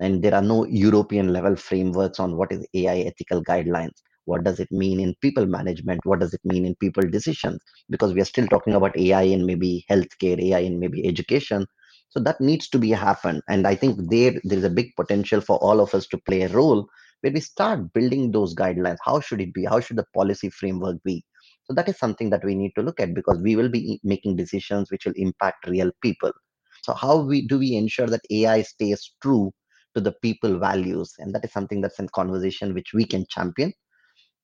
And 0.00 0.22
there 0.22 0.34
are 0.38 0.42
no 0.42 0.58
european 0.66 1.32
level 1.36 1.56
frameworks 1.56 2.20
on 2.20 2.36
what 2.36 2.52
is 2.52 2.66
ai 2.74 2.98
ethical 3.10 3.42
guidelines. 3.42 3.96
What 4.26 4.44
does 4.44 4.60
it 4.60 4.70
mean 4.70 5.00
in 5.00 5.14
people 5.22 5.46
management? 5.46 6.00
What 6.04 6.20
does 6.20 6.34
it 6.34 6.40
mean 6.44 6.64
in 6.66 6.74
people 6.76 7.02
decisions? 7.16 7.60
Because 7.90 8.12
we 8.14 8.20
are 8.20 8.32
still 8.32 8.46
talking 8.46 8.74
about 8.74 8.96
ai 8.96 9.22
in 9.22 9.44
maybe 9.50 9.84
healthcare 9.90 10.38
ai 10.48 10.60
in 10.70 10.78
maybe 10.78 11.06
education. 11.12 11.66
So 12.10 12.20
that 12.20 12.40
needs 12.40 12.68
to 12.70 12.78
be 12.78 12.90
happen 12.90 13.42
and 13.48 13.66
i 13.70 13.74
think 13.80 13.98
there 14.12 14.34
there 14.50 14.58
is 14.60 14.64
a 14.68 14.76
big 14.78 14.88
potential 15.00 15.42
for 15.48 15.56
all 15.66 15.78
of 15.84 15.94
us 15.98 16.06
to 16.12 16.18
play 16.28 16.40
a 16.42 16.48
role 16.58 16.80
where 17.20 17.32
we 17.32 17.40
start 17.40 17.92
building 17.92 18.30
those 18.32 18.54
guidelines. 18.54 18.98
How 19.04 19.20
should 19.20 19.40
it 19.40 19.52
be? 19.52 19.64
How 19.64 19.80
should 19.80 19.98
the 19.98 20.06
policy 20.14 20.50
framework 20.50 21.02
be? 21.04 21.24
So 21.64 21.74
that 21.74 21.88
is 21.88 21.98
something 21.98 22.30
that 22.30 22.44
we 22.44 22.54
need 22.54 22.72
to 22.76 22.82
look 22.82 23.00
at 23.00 23.14
because 23.14 23.40
we 23.40 23.56
will 23.56 23.68
be 23.68 24.00
making 24.04 24.36
decisions 24.36 24.90
which 24.90 25.04
will 25.04 25.18
impact 25.26 25.66
real 25.66 25.90
people 26.00 26.32
so 26.82 26.94
how 26.94 27.18
we 27.18 27.46
do 27.46 27.58
we 27.58 27.76
ensure 27.76 28.06
that 28.06 28.22
ai 28.30 28.62
stays 28.62 29.12
true 29.22 29.52
to 29.94 30.00
the 30.00 30.12
people 30.22 30.58
values? 30.58 31.14
And 31.18 31.34
that 31.34 31.44
is 31.44 31.52
something 31.52 31.80
that's 31.80 31.98
in 31.98 32.08
conversation 32.08 32.74
which 32.74 32.92
we 32.94 33.04
can 33.04 33.26
champion. 33.28 33.72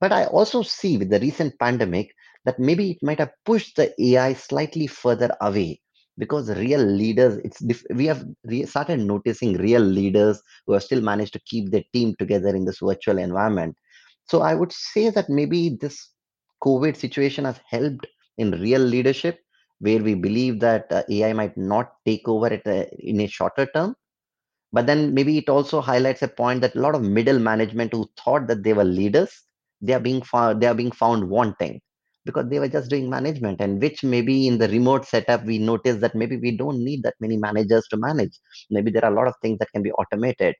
But 0.01 0.13
i 0.13 0.27
also 0.27 0.63
see 0.63 0.99
with 0.99 1.11
the 1.11 1.21
recent 1.21 1.59
pandemic 1.59 2.11
that 2.45 2.59
maybe 2.59 2.91
it 2.93 2.99
might 3.03 3.19
have 3.19 3.33
pushed 3.45 3.77
the 3.77 3.93
ai 4.09 4.35
slightly 4.35 4.87
further 4.87 5.31
away 5.41 5.81
because 6.19 6.51
real 6.51 6.81
leaders 6.81 7.39
it's 7.45 7.85
we 7.95 8.07
have 8.07 8.25
started 8.67 9.01
noticing 9.01 9.55
real 9.55 9.81
leaders 9.81 10.43
who 10.67 10.75
have 10.75 10.83
still 10.83 11.01
managed 11.01 11.33
to 11.33 11.41
keep 11.47 11.71
their 11.71 11.85
team 11.93 12.15
together 12.19 12.55
in 12.55 12.65
this 12.65 12.79
virtual 12.81 13.19
environment. 13.19 13.77
So 14.27 14.43
i 14.43 14.55
would 14.55 14.73
say 14.73 15.11
that 15.11 15.29
maybe 15.29 15.77
this 15.81 16.11
covid 16.63 16.97
situation 16.97 17.45
has 17.45 17.59
helped 17.69 18.07
in 18.39 18.51
real 18.53 18.81
leadership 18.81 19.39
where 19.81 20.03
we 20.03 20.15
believe 20.15 20.61
that 20.61 20.87
uh, 20.93 21.03
ai 21.11 21.33
might 21.33 21.57
not 21.57 21.93
take 22.07 22.29
over 22.29 22.49
it 22.49 22.67
in 22.99 23.21
a 23.21 23.27
shorter 23.27 23.67
term. 23.75 23.95
But 24.73 24.87
then 24.87 25.15
maybe 25.15 25.39
it 25.39 25.49
also 25.49 25.81
highlights 25.81 26.23
a 26.23 26.29
point 26.29 26.61
that 26.63 26.75
a 26.75 26.81
lot 26.81 26.95
of 26.95 27.03
middle 27.03 27.39
management 27.39 27.93
who 27.93 28.11
thought 28.23 28.49
that 28.49 28.65
they 28.65 28.73
were 28.73 28.85
leaders 28.85 29.31
they 29.81 29.93
are 29.93 30.01
being 30.01 30.23
found 30.23 30.61
they 30.63 30.67
are 30.67 30.75
being 30.75 30.91
found 30.93 31.29
wanting 31.29 31.81
because 32.25 32.49
they 32.49 32.59
were 32.59 32.69
just 32.69 32.89
doing 32.89 33.11
management 33.11 33.61
and 33.61 33.81
which 33.83 34.03
maybe 34.03 34.47
in 34.47 34.59
the 34.59 34.69
remote 34.69 35.05
setup 35.05 35.45
we 35.45 35.59
notice 35.59 36.01
that 36.01 36.15
maybe 36.15 36.37
we 36.39 36.57
don't 36.57 36.79
need 36.83 37.03
that 37.03 37.15
many 37.21 37.37
managers 37.37 37.87
to 37.91 37.97
manage. 37.97 38.39
Maybe 38.71 38.91
there 38.91 39.05
are 39.05 39.13
a 39.13 39.15
lot 39.15 39.29
of 39.29 39.35
things 39.43 39.59
that 39.59 39.71
can 39.73 39.83
be 39.83 39.93
automated. 39.93 40.55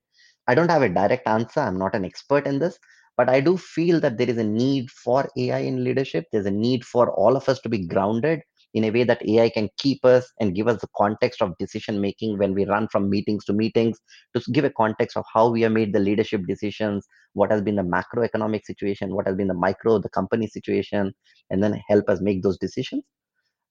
I 0.47 0.55
don't 0.55 0.71
have 0.71 0.83
a 0.83 0.89
direct 0.89 1.27
answer. 1.27 1.61
I'm 1.61 1.79
not 1.79 1.95
an 1.95 2.05
expert 2.05 2.47
in 2.47 2.59
this 2.59 2.79
but 3.17 3.29
i 3.29 3.41
do 3.41 3.57
feel 3.57 4.01
that 4.01 4.19
there 4.19 4.29
is 4.29 4.39
a 4.39 4.45
need 4.45 4.91
for 4.91 5.29
ai 5.39 5.59
in 5.61 5.85
leadership. 5.85 6.25
There's 6.33 6.47
a 6.47 6.51
need 6.51 6.85
for 6.85 7.13
all 7.13 7.37
of 7.37 7.49
us 7.49 7.61
to 7.61 7.69
be 7.69 7.87
grounded 7.87 8.41
in 8.75 8.85
a 8.85 8.91
way 8.91 9.05
that 9.05 9.27
AI 9.27 9.49
can 9.49 9.69
keep 9.79 10.05
us 10.05 10.33
and 10.41 10.55
give 10.55 10.67
us 10.67 10.81
the 10.81 10.89
context 10.97 11.41
of 11.41 11.57
decision 11.59 12.01
making 12.01 12.39
when 12.39 12.55
we 12.55 12.65
run 12.65 12.89
from 12.89 13.09
meetings 13.09 13.45
to 13.45 13.53
meetings 13.53 13.99
to 14.35 14.43
give 14.53 14.65
a 14.65 14.71
context 14.71 15.17
of 15.17 15.25
how 15.33 15.49
we 15.49 15.63
have 15.63 15.73
made 15.73 15.93
the 15.93 16.01
leadership 16.01 16.43
decisions, 16.47 17.07
what 17.35 17.53
has 17.53 17.63
been 17.63 17.77
the 17.77 17.83
macroeconomic 17.83 18.65
situation, 18.65 19.15
what 19.15 19.27
has 19.27 19.37
been 19.37 19.49
the 19.49 19.55
micro, 19.55 19.99
the 19.99 20.09
company 20.09 20.49
situation, 20.49 21.15
and 21.51 21.63
then 21.63 21.81
help 21.89 22.09
us 22.09 22.21
make 22.21 22.43
those 22.43 22.59
decisions. 22.59 23.05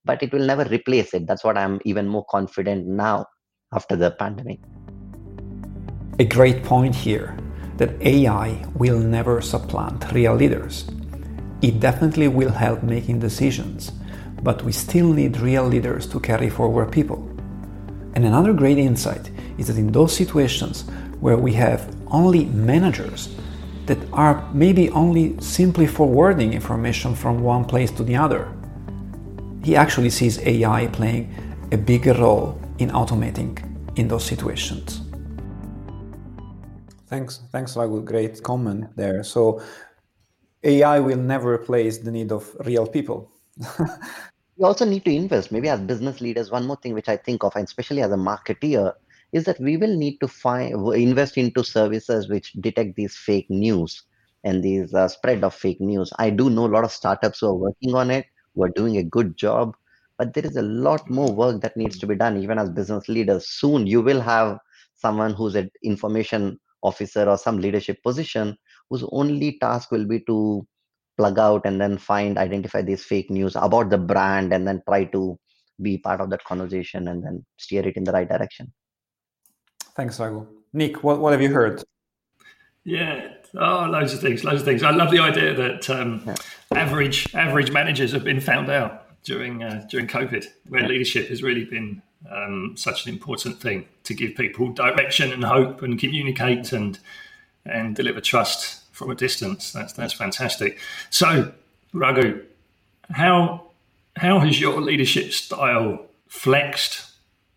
But 0.06 0.22
it 0.22 0.32
will 0.32 0.46
never 0.46 0.64
replace 0.64 1.12
it. 1.14 1.26
That's 1.26 1.44
what 1.44 1.58
I'm 1.58 1.80
even 1.84 2.08
more 2.08 2.24
confident 2.30 2.86
now 2.86 3.26
after 3.72 3.96
the 3.96 4.10
pandemic. 4.10 4.60
A 6.18 6.24
great 6.24 6.62
point 6.62 6.94
here 6.94 7.36
that 7.76 8.00
AI 8.00 8.64
will 8.76 8.98
never 8.98 9.40
supplant 9.42 10.12
real 10.12 10.34
leaders. 10.34 10.88
It 11.60 11.80
definitely 11.80 12.28
will 12.28 12.52
help 12.52 12.82
making 12.82 13.18
decisions 13.18 13.92
but 14.44 14.62
we 14.62 14.72
still 14.72 15.10
need 15.12 15.38
real 15.38 15.64
leaders 15.64 16.06
to 16.06 16.20
carry 16.20 16.50
forward 16.50 16.92
people. 16.92 17.18
And 18.14 18.24
another 18.24 18.52
great 18.52 18.78
insight 18.78 19.30
is 19.58 19.66
that 19.68 19.78
in 19.78 19.90
those 19.90 20.14
situations 20.14 20.84
where 21.20 21.38
we 21.38 21.54
have 21.54 21.92
only 22.08 22.44
managers 22.44 23.34
that 23.86 23.98
are 24.12 24.48
maybe 24.52 24.90
only 24.90 25.40
simply 25.40 25.86
forwarding 25.86 26.52
information 26.52 27.14
from 27.14 27.42
one 27.42 27.64
place 27.64 27.90
to 27.92 28.04
the 28.04 28.16
other, 28.16 28.52
he 29.64 29.74
actually 29.74 30.10
sees 30.10 30.38
AI 30.40 30.88
playing 30.88 31.34
a 31.72 31.78
bigger 31.78 32.14
role 32.14 32.60
in 32.78 32.90
automating 32.90 33.58
in 33.96 34.08
those 34.08 34.24
situations. 34.24 35.00
Thanks, 37.06 37.40
thanks, 37.50 37.76
Raghu. 37.76 38.02
Great 38.02 38.42
comment 38.42 38.94
there. 38.96 39.22
So, 39.24 39.62
AI 40.62 41.00
will 41.00 41.18
never 41.18 41.54
replace 41.54 41.98
the 41.98 42.10
need 42.10 42.32
of 42.32 42.54
real 42.64 42.86
people. 42.86 43.30
we 44.56 44.64
also 44.64 44.84
need 44.84 45.04
to 45.04 45.10
invest. 45.14 45.52
Maybe 45.52 45.68
as 45.68 45.80
business 45.80 46.20
leaders 46.20 46.50
one 46.50 46.66
more 46.66 46.76
thing 46.76 46.94
which 46.94 47.08
i 47.08 47.16
think 47.16 47.44
of 47.44 47.54
and 47.56 47.64
especially 47.64 48.02
as 48.02 48.12
a 48.12 48.16
marketeer 48.16 48.92
is 49.32 49.44
that 49.44 49.58
we 49.60 49.76
will 49.76 49.96
need 49.96 50.18
to 50.20 50.28
find 50.28 50.74
invest 50.94 51.36
into 51.36 51.64
services 51.64 52.28
which 52.28 52.52
detect 52.54 52.94
these 52.96 53.16
fake 53.16 53.46
news 53.50 54.04
and 54.44 54.62
these 54.62 54.94
uh, 54.94 55.08
spread 55.08 55.42
of 55.42 55.54
fake 55.54 55.80
news. 55.80 56.12
I 56.18 56.30
do 56.30 56.50
know 56.50 56.66
a 56.66 56.74
lot 56.76 56.84
of 56.84 56.92
startups 56.92 57.40
who 57.40 57.48
are 57.48 57.54
working 57.54 57.94
on 57.94 58.10
it 58.10 58.26
who 58.54 58.64
are 58.64 58.68
doing 58.76 58.96
a 58.98 59.02
good 59.02 59.36
job 59.36 59.74
but 60.18 60.34
there 60.34 60.46
is 60.46 60.56
a 60.56 60.62
lot 60.62 61.10
more 61.10 61.32
work 61.34 61.60
that 61.62 61.76
needs 61.76 61.98
to 61.98 62.06
be 62.06 62.14
done. 62.14 62.36
Even 62.40 62.58
as 62.58 62.70
business 62.70 63.08
leaders 63.08 63.48
soon 63.48 63.86
you 63.86 64.00
will 64.02 64.20
have 64.20 64.58
someone 64.94 65.32
who's 65.34 65.56
an 65.56 65.70
information 65.82 66.58
officer 66.82 67.28
or 67.28 67.36
some 67.38 67.58
leadership 67.58 68.00
position 68.04 68.56
whose 68.90 69.04
only 69.10 69.58
task 69.58 69.90
will 69.90 70.06
be 70.06 70.20
to 70.20 70.66
plug 71.16 71.38
out 71.38 71.62
and 71.64 71.80
then 71.80 71.96
find 71.98 72.38
identify 72.38 72.82
these 72.82 73.04
fake 73.04 73.30
news 73.30 73.56
about 73.56 73.90
the 73.90 73.98
brand 73.98 74.52
and 74.52 74.66
then 74.66 74.82
try 74.86 75.04
to 75.04 75.38
be 75.80 75.98
part 75.98 76.20
of 76.20 76.30
that 76.30 76.44
conversation 76.44 77.08
and 77.08 77.24
then 77.24 77.44
steer 77.56 77.86
it 77.86 77.96
in 77.96 78.04
the 78.04 78.12
right 78.12 78.28
direction 78.28 78.72
thanks 79.96 80.18
Raghu. 80.18 80.46
nick 80.72 81.02
what, 81.02 81.20
what 81.20 81.32
have 81.32 81.42
you 81.42 81.52
heard 81.52 81.82
yeah 82.84 83.28
oh 83.56 83.86
loads 83.90 84.12
of 84.12 84.20
things 84.20 84.44
loads 84.44 84.60
of 84.60 84.66
things 84.66 84.82
i 84.82 84.90
love 84.90 85.10
the 85.10 85.18
idea 85.20 85.54
that 85.54 85.88
um, 85.90 86.22
yeah. 86.26 86.34
average 86.74 87.32
average 87.34 87.70
managers 87.70 88.12
have 88.12 88.24
been 88.24 88.40
found 88.40 88.70
out 88.70 89.22
during 89.24 89.62
uh, 89.62 89.84
during 89.90 90.06
covid 90.06 90.46
where 90.68 90.82
yeah. 90.82 90.88
leadership 90.88 91.28
has 91.28 91.42
really 91.42 91.64
been 91.64 92.02
um, 92.30 92.74
such 92.76 93.06
an 93.06 93.12
important 93.12 93.60
thing 93.60 93.86
to 94.04 94.14
give 94.14 94.34
people 94.34 94.72
direction 94.72 95.32
and 95.32 95.44
hope 95.44 95.82
and 95.82 95.98
communicate 95.98 96.72
and 96.72 96.98
and 97.66 97.96
deliver 97.96 98.20
trust 98.20 98.83
from 98.94 99.10
a 99.10 99.14
distance. 99.14 99.72
That's 99.72 99.92
that's 99.92 100.14
fantastic. 100.14 100.78
So, 101.10 101.52
Raghu, 101.92 102.42
how 103.10 103.70
how 104.16 104.38
has 104.38 104.60
your 104.60 104.80
leadership 104.80 105.32
style 105.32 106.06
flexed, 106.28 107.10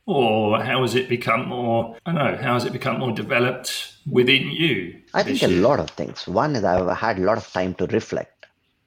or 0.06 0.62
how 0.62 0.82
has 0.82 0.96
it 0.96 1.08
become 1.08 1.48
more? 1.48 1.96
I 2.06 2.12
don't 2.12 2.26
know. 2.26 2.38
How 2.42 2.54
has 2.56 2.66
it 2.66 2.74
become 2.74 3.00
more 3.00 3.12
developed 3.12 3.94
within 4.10 4.50
you? 4.50 5.00
I 5.14 5.24
think 5.24 5.42
year? 5.42 5.52
a 5.52 5.54
lot 5.54 5.80
of 5.80 5.92
things. 5.92 6.28
One 6.28 6.56
is 6.56 6.64
I've 6.64 6.98
had 6.98 7.20
a 7.20 7.24
lot 7.24 7.38
of 7.38 7.48
time 7.52 7.76
to 7.76 7.86
reflect. 7.88 8.34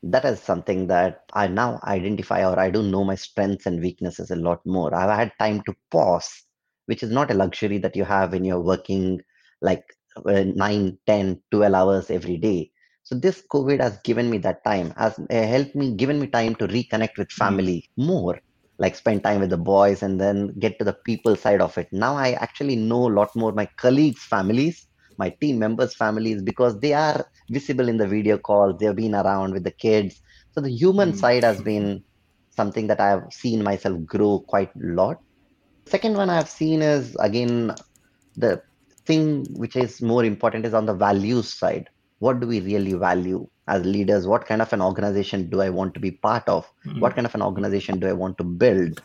That 0.02 0.24
is 0.24 0.40
something 0.40 0.86
that 0.88 1.24
I 1.34 1.46
now 1.46 1.78
identify, 1.84 2.44
or 2.44 2.58
I 2.58 2.70
do 2.70 2.82
know 2.82 3.04
my 3.04 3.14
strengths 3.14 3.66
and 3.66 3.80
weaknesses 3.80 4.30
a 4.30 4.36
lot 4.36 4.64
more. 4.66 4.94
I've 4.94 5.16
had 5.16 5.32
time 5.38 5.62
to 5.66 5.74
pause, 5.90 6.42
which 6.86 7.02
is 7.02 7.10
not 7.10 7.30
a 7.30 7.34
luxury 7.34 7.78
that 7.78 7.94
you 7.94 8.04
have 8.04 8.32
when 8.32 8.44
you're 8.44 8.60
working 8.60 9.20
like 9.60 9.84
uh, 10.16 10.44
9 10.44 10.98
10 11.06 11.42
12 11.50 11.74
hours 11.74 12.10
every 12.10 12.36
day 12.36 12.70
so 13.02 13.14
this 13.14 13.42
covid 13.52 13.80
has 13.80 13.98
given 14.08 14.28
me 14.30 14.38
that 14.38 14.62
time 14.64 14.92
has 14.96 15.18
uh, 15.18 15.46
helped 15.54 15.74
me 15.74 15.94
given 15.94 16.18
me 16.20 16.26
time 16.26 16.54
to 16.54 16.66
reconnect 16.68 17.16
with 17.18 17.30
hmm. 17.30 17.42
family 17.44 17.88
mm. 17.98 18.06
more 18.06 18.40
like 18.78 18.96
spend 18.96 19.22
time 19.22 19.40
with 19.40 19.50
the 19.50 19.56
boys 19.56 20.02
and 20.02 20.20
then 20.20 20.48
get 20.58 20.78
to 20.78 20.84
the 20.84 20.96
people 21.08 21.36
side 21.36 21.60
of 21.60 21.76
it 21.78 21.88
now 21.92 22.14
i 22.16 22.32
actually 22.32 22.76
know 22.76 23.08
a 23.08 23.16
lot 23.18 23.34
more 23.36 23.52
my 23.52 23.66
colleagues 23.84 24.22
families 24.24 24.86
my 25.18 25.28
team 25.40 25.58
members 25.58 25.94
families 25.94 26.42
because 26.42 26.78
they 26.80 26.92
are 26.92 27.26
visible 27.50 27.88
in 27.88 27.98
the 27.98 28.06
video 28.06 28.38
calls 28.38 28.78
they've 28.78 28.96
been 28.96 29.14
around 29.14 29.52
with 29.52 29.64
the 29.64 29.76
kids 29.86 30.22
so 30.52 30.60
the 30.60 30.70
human 30.70 31.12
mm. 31.12 31.16
side 31.16 31.44
has 31.44 31.60
been 31.60 32.02
something 32.50 32.86
that 32.86 33.00
i've 33.00 33.26
seen 33.32 33.62
myself 33.62 33.96
grow 34.06 34.32
quite 34.54 34.74
a 34.76 34.86
lot 35.00 35.20
second 35.86 36.16
one 36.16 36.30
i've 36.30 36.48
seen 36.48 36.82
is 36.82 37.16
again 37.20 37.72
the 38.36 38.62
thing 39.10 39.46
which 39.62 39.76
is 39.76 40.00
more 40.00 40.24
important 40.24 40.66
is 40.66 40.74
on 40.74 40.86
the 40.86 40.94
values 40.94 41.52
side. 41.52 41.88
What 42.18 42.40
do 42.40 42.46
we 42.46 42.60
really 42.60 42.92
value 42.92 43.48
as 43.66 43.84
leaders? 43.84 44.26
What 44.26 44.46
kind 44.46 44.62
of 44.62 44.72
an 44.72 44.82
organization 44.82 45.48
do 45.50 45.60
i 45.60 45.70
want 45.78 45.94
to 45.94 46.00
be 46.00 46.12
part 46.28 46.48
of? 46.48 46.66
Mm-hmm. 46.86 47.00
what 47.00 47.14
kind 47.14 47.26
of 47.30 47.34
an 47.38 47.42
organization 47.50 48.00
do 48.00 48.08
i 48.12 48.12
want 48.12 48.38
to 48.38 48.44
build? 48.44 49.02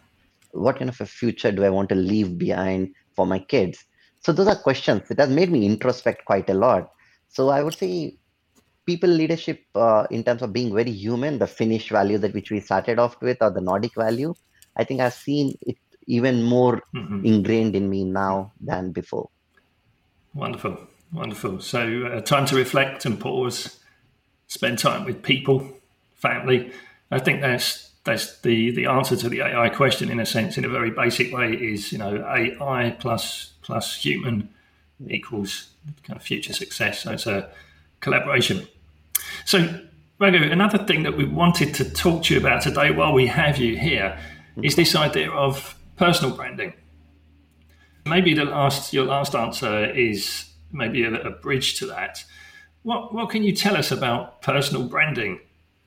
What 0.65 0.77
kind 0.79 0.89
of 0.89 1.00
a 1.01 1.05
future 1.05 1.51
do 1.51 1.63
i 1.69 1.71
want 1.77 1.89
to 1.89 1.95
leave 1.95 2.38
behind 2.38 2.93
for 3.15 3.25
my 3.33 3.39
kids? 3.39 3.85
So 4.21 4.31
those 4.31 4.47
are 4.47 4.55
questions. 4.67 5.12
It 5.12 5.19
has 5.19 5.29
made 5.29 5.51
me 5.55 5.65
introspect 5.71 6.25
quite 6.25 6.50
a 6.50 6.59
lot. 6.65 6.91
So 7.29 7.50
i 7.50 7.62
would 7.63 7.77
say 7.83 8.17
people 8.85 9.09
leadership 9.09 9.62
uh, 9.75 10.05
in 10.12 10.24
terms 10.24 10.41
of 10.41 10.53
being 10.53 10.74
very 10.74 10.91
human 10.91 11.39
the 11.39 11.47
finnish 11.47 11.89
value 11.89 12.17
that 12.24 12.33
which 12.33 12.51
we 12.51 12.59
started 12.59 13.00
off 13.00 13.15
with 13.21 13.39
or 13.41 13.51
the 13.55 13.63
nordic 13.69 13.95
value 13.95 14.33
i 14.77 14.83
think 14.83 15.01
i've 15.01 15.19
seen 15.27 15.53
it 15.71 15.77
even 16.17 16.43
more 16.43 16.74
mm-hmm. 16.95 17.25
ingrained 17.25 17.75
in 17.79 17.89
me 17.89 18.03
now 18.03 18.51
than 18.62 18.91
before 18.91 19.27
Wonderful, 20.36 20.77
wonderful. 21.13 21.62
So, 21.62 22.08
uh, 22.08 22.20
time 22.20 22.46
to 22.48 22.58
reflect 22.58 23.06
and 23.06 23.18
pause, 23.18 23.80
spend 24.48 24.80
time 24.80 25.06
with 25.06 25.24
people, 25.24 25.65
family. 26.15 26.72
I 27.10 27.20
think 27.20 27.39
that's 27.39 27.89
that's 28.04 28.41
the 28.41 28.71
the 28.71 28.86
answer 28.86 29.15
to 29.15 29.30
the 29.30 29.41
AI 29.41 29.69
question 29.69 30.12
in 30.12 30.19
a 30.19 30.26
sense, 30.26 30.58
in 30.58 30.65
a 30.65 30.69
very 30.69 30.91
basic 30.91 31.34
way. 31.34 31.54
Is 31.54 31.93
you 31.93 31.98
know 31.98 32.17
AI 32.17 32.95
plus 33.00 33.54
plus 33.62 33.95
human 33.95 34.50
equals 35.08 35.69
kind 36.04 36.17
of 36.17 36.24
future 36.24 36.54
success. 36.54 37.04
So 37.04 37.12
it's 37.13 37.28
a 37.28 37.50
collaboration. 38.02 38.67
So, 39.45 39.80
Raghu, 40.19 40.52
another 40.52 40.80
thing 40.80 41.04
that 41.04 41.15
we 41.15 41.26
wanted 41.26 41.74
to 41.76 41.89
talk 41.89 42.24
to 42.24 42.34
you 42.34 42.39
about 42.41 42.62
today, 42.62 42.91
while 42.91 43.13
we 43.13 43.28
have 43.28 43.58
you 43.58 43.78
here, 43.78 44.19
is 44.62 44.76
this 44.76 44.95
idea 44.95 45.32
of 45.32 45.76
personal 45.95 46.36
branding. 46.36 46.74
Maybe 48.06 48.36
the 48.36 48.46
last 48.46 48.94
your 48.94 49.06
last 49.06 49.34
answer 49.34 49.86
is 49.86 50.52
maybe 50.72 51.04
a, 51.04 51.13
a 51.13 51.32
bridge 51.32 51.80
to 51.80 51.88
that. 51.88 52.24
What 52.84 53.13
what 53.13 53.30
can 53.30 53.41
you 53.44 53.54
tell 53.56 53.76
us 53.76 53.91
about 53.91 54.44
personal 54.44 54.88
branding 54.88 55.39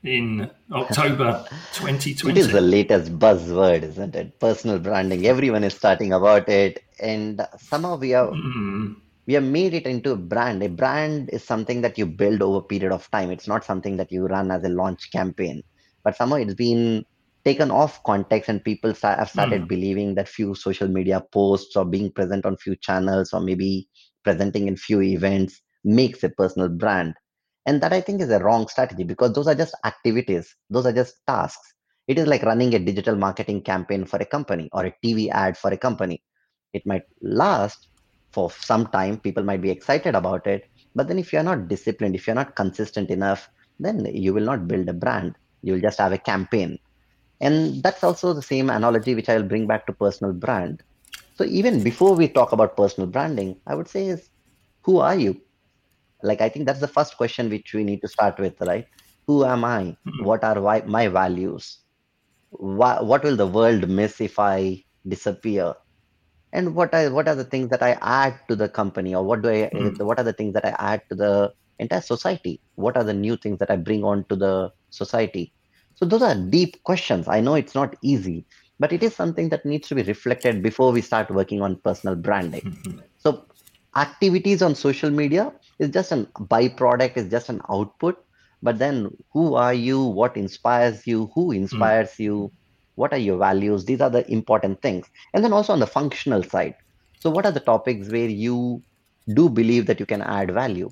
in 0.03 0.51
October 0.73 1.45
2020? 1.75 2.31
It 2.31 2.39
is 2.39 2.51
the 2.51 2.61
latest 2.61 3.17
buzzword, 3.19 3.85
isn't 3.85 4.17
it? 4.17 4.41
Personal 4.41 4.81
branding. 4.81 5.27
Everyone 5.27 5.63
is 5.63 5.75
starting 5.75 6.13
about 6.13 6.49
it, 6.49 6.83
and 6.99 7.47
somehow 7.57 7.97
we 7.97 8.11
have 8.11 8.31
mm. 8.31 8.97
we 9.27 9.35
have 9.35 9.45
made 9.45 9.75
it 9.75 9.87
into 9.87 10.11
a 10.11 10.17
brand. 10.17 10.61
A 10.65 10.69
brand 10.69 11.31
is 11.31 11.45
something 11.45 11.83
that 11.83 11.99
you 11.99 12.07
build 12.07 12.43
over 12.43 12.59
a 12.59 12.63
period 12.63 12.91
of 12.91 13.09
time. 13.13 13.31
It's 13.31 13.47
not 13.47 13.65
something 13.65 13.97
that 13.97 14.11
you 14.11 14.27
run 14.27 14.51
as 14.51 14.65
a 14.65 14.69
launch 14.69 15.13
campaign. 15.13 15.63
But 16.03 16.17
somehow 16.17 16.37
it's 16.37 16.55
been 16.55 17.05
taken 17.49 17.71
off 17.71 18.03
context 18.05 18.51
and 18.51 18.63
people 18.63 18.93
start, 18.95 19.19
have 19.19 19.31
started 19.31 19.63
mm. 19.63 19.69
believing 19.69 20.15
that 20.15 20.29
few 20.29 20.55
social 20.55 20.87
media 20.87 21.25
posts 21.33 21.77
or 21.77 21.85
being 21.87 22.13
present 22.13 22.45
on 22.45 22.59
few 22.59 22.77
channels 22.77 23.33
or 23.33 23.41
maybe 23.41 23.89
presenting 24.23 24.69
in 24.69 24.77
few 24.77 25.01
events 25.01 25.63
makes 25.83 26.23
a 26.23 26.29
personal 26.29 26.69
brand. 26.69 27.15
And 27.65 27.81
that 27.83 27.95
i 27.95 28.03
think 28.03 28.21
is 28.21 28.31
a 28.31 28.39
wrong 28.39 28.69
strategy 28.69 29.03
because 29.03 29.33
those 29.33 29.49
are 29.49 29.55
just 29.55 29.75
activities. 29.87 30.55
Those 30.69 30.85
are 30.85 30.93
just 30.93 31.15
tasks. 31.27 31.73
It 32.07 32.19
is 32.19 32.27
like 32.27 32.43
running 32.43 32.75
a 32.75 32.79
digital 32.79 33.17
marketing 33.17 33.63
campaign 33.63 34.05
for 34.05 34.19
a 34.19 34.27
company 34.27 34.69
or 34.73 34.85
a 34.85 34.95
tv 35.03 35.31
ad 35.31 35.57
for 35.57 35.73
a 35.73 35.79
company. 35.79 36.23
It 36.75 36.85
might 36.85 37.05
last 37.23 37.89
for 38.31 38.51
some 38.51 38.89
time. 38.89 39.21
People 39.21 39.43
might 39.43 39.63
be 39.63 39.71
excited 39.71 40.15
about 40.15 40.47
it. 40.47 40.65
But 40.95 41.09
then 41.09 41.19
if 41.19 41.33
you're 41.33 41.49
not 41.51 41.69
disciplined 41.69 42.15
if 42.15 42.27
you're 42.27 42.43
not 42.43 42.57
consistent 42.57 43.11
enough 43.11 43.49
then 43.81 44.05
you 44.05 44.35
will 44.35 44.45
not 44.53 44.69
build 44.69 44.89
a 44.91 44.99
brand. 45.05 45.35
You 45.63 45.73
will 45.73 45.87
just 45.89 45.99
have 45.99 46.13
a 46.13 46.19
campaign 46.19 46.79
and 47.41 47.83
that's 47.83 48.03
also 48.03 48.33
the 48.33 48.43
same 48.43 48.71
analogy 48.71 49.15
which 49.15 49.29
I'll 49.29 49.43
bring 49.43 49.67
back 49.67 49.87
to 49.87 49.93
personal 49.93 50.33
brand. 50.33 50.83
So 51.37 51.45
even 51.45 51.83
before 51.85 52.15
we 52.15 52.29
talk 52.29 52.53
about 52.53 52.77
personal 52.77 53.09
branding, 53.09 53.61
I 53.67 53.75
would 53.75 53.89
say 53.89 54.07
is 54.09 54.31
who 54.83 54.99
are 54.99 55.15
you? 55.15 55.41
Like 56.23 56.41
I 56.41 56.49
think 56.49 56.67
that's 56.67 56.81
the 56.81 56.89
first 56.89 57.17
question 57.17 57.49
which 57.49 57.75
we 57.75 57.85
need 57.85 58.01
to 58.01 58.09
start 58.09 58.39
with, 58.39 58.61
right? 58.61 58.87
Who 59.27 59.45
am 59.45 59.65
I? 59.65 59.97
Mm-hmm. 60.07 60.25
What 60.25 60.43
are 60.43 60.83
my 60.87 61.09
values? 61.09 61.79
What, 62.51 63.07
what 63.07 63.23
will 63.23 63.37
the 63.37 63.47
world 63.47 63.89
miss 63.89 64.21
if 64.21 64.39
I 64.39 64.85
disappear? 65.07 65.75
And 66.53 66.75
what 66.75 66.95
are 66.95 67.11
what 67.11 67.29
are 67.29 67.35
the 67.35 67.45
things 67.45 67.69
that 67.69 67.83
I 67.83 67.99
add 68.01 68.41
to 68.49 68.57
the 68.57 68.71
company, 68.71 69.15
or 69.15 69.23
what 69.23 69.43
do 69.43 69.51
I? 69.51 69.71
Mm-hmm. 69.73 70.03
What 70.03 70.19
are 70.19 70.25
the 70.25 70.33
things 70.33 70.55
that 70.55 70.65
I 70.65 70.75
add 70.79 71.03
to 71.11 71.15
the 71.15 71.53
entire 71.79 72.01
society? 72.01 72.63
What 72.77 72.97
are 72.97 73.05
the 73.05 73.13
new 73.13 73.37
things 73.37 73.59
that 73.59 73.71
I 73.71 73.77
bring 73.77 74.03
on 74.03 74.25
to 74.31 74.37
the 74.37 74.73
society? 74.89 75.53
So 75.99 76.07
those 76.07 76.23
are 76.23 76.35
deep 76.37 76.81
questions. 76.85 77.27
I 77.27 77.41
know 77.41 77.57
it's 77.57 77.75
not 77.75 77.97
easy, 78.03 78.45
but 78.79 78.93
it 78.93 79.03
is 79.03 79.17
something 79.17 79.49
that 79.49 79.67
needs 79.67 79.89
to 79.89 79.97
be 79.97 80.03
reflected 80.03 80.63
before 80.63 80.93
we 80.93 81.01
start 81.01 81.29
working 81.29 81.61
on 81.61 81.75
personal 81.77 82.15
branding. 82.15 82.61
Mm-hmm. 82.61 82.99
So 83.21 83.47
activities 83.97 84.63
on 84.63 84.77
social 84.77 85.11
media 85.11 85.53
is 85.81 85.91
just 85.91 86.13
an 86.13 86.27
byproduct, 86.37 87.17
is 87.17 87.29
just 87.29 87.49
an 87.49 87.61
output. 87.69 88.25
But 88.63 88.79
then 88.79 89.11
who 89.33 89.57
are 89.57 89.75
you? 89.75 90.01
What 90.01 90.37
inspires 90.37 91.05
you? 91.05 91.33
Who 91.35 91.51
inspires 91.51 92.11
mm. 92.11 92.21
you? 92.21 92.53
What 92.95 93.13
are 93.13 93.19
your 93.19 93.39
values? 93.39 93.85
These 93.85 94.01
are 94.01 94.11
the 94.11 94.31
important 94.31 94.81
things. 94.83 95.07
And 95.35 95.43
then 95.43 95.53
also 95.53 95.73
on 95.73 95.81
the 95.81 95.87
functional 95.89 96.45
side. 96.45 96.77
So 97.19 97.29
what 97.29 97.45
are 97.45 97.51
the 97.51 97.59
topics 97.59 98.09
where 98.09 98.29
you 98.29 98.83
do 99.35 99.49
believe 99.49 99.87
that 99.87 99.99
you 99.99 100.07
can 100.07 100.23
add 100.23 100.53
value? 100.53 100.91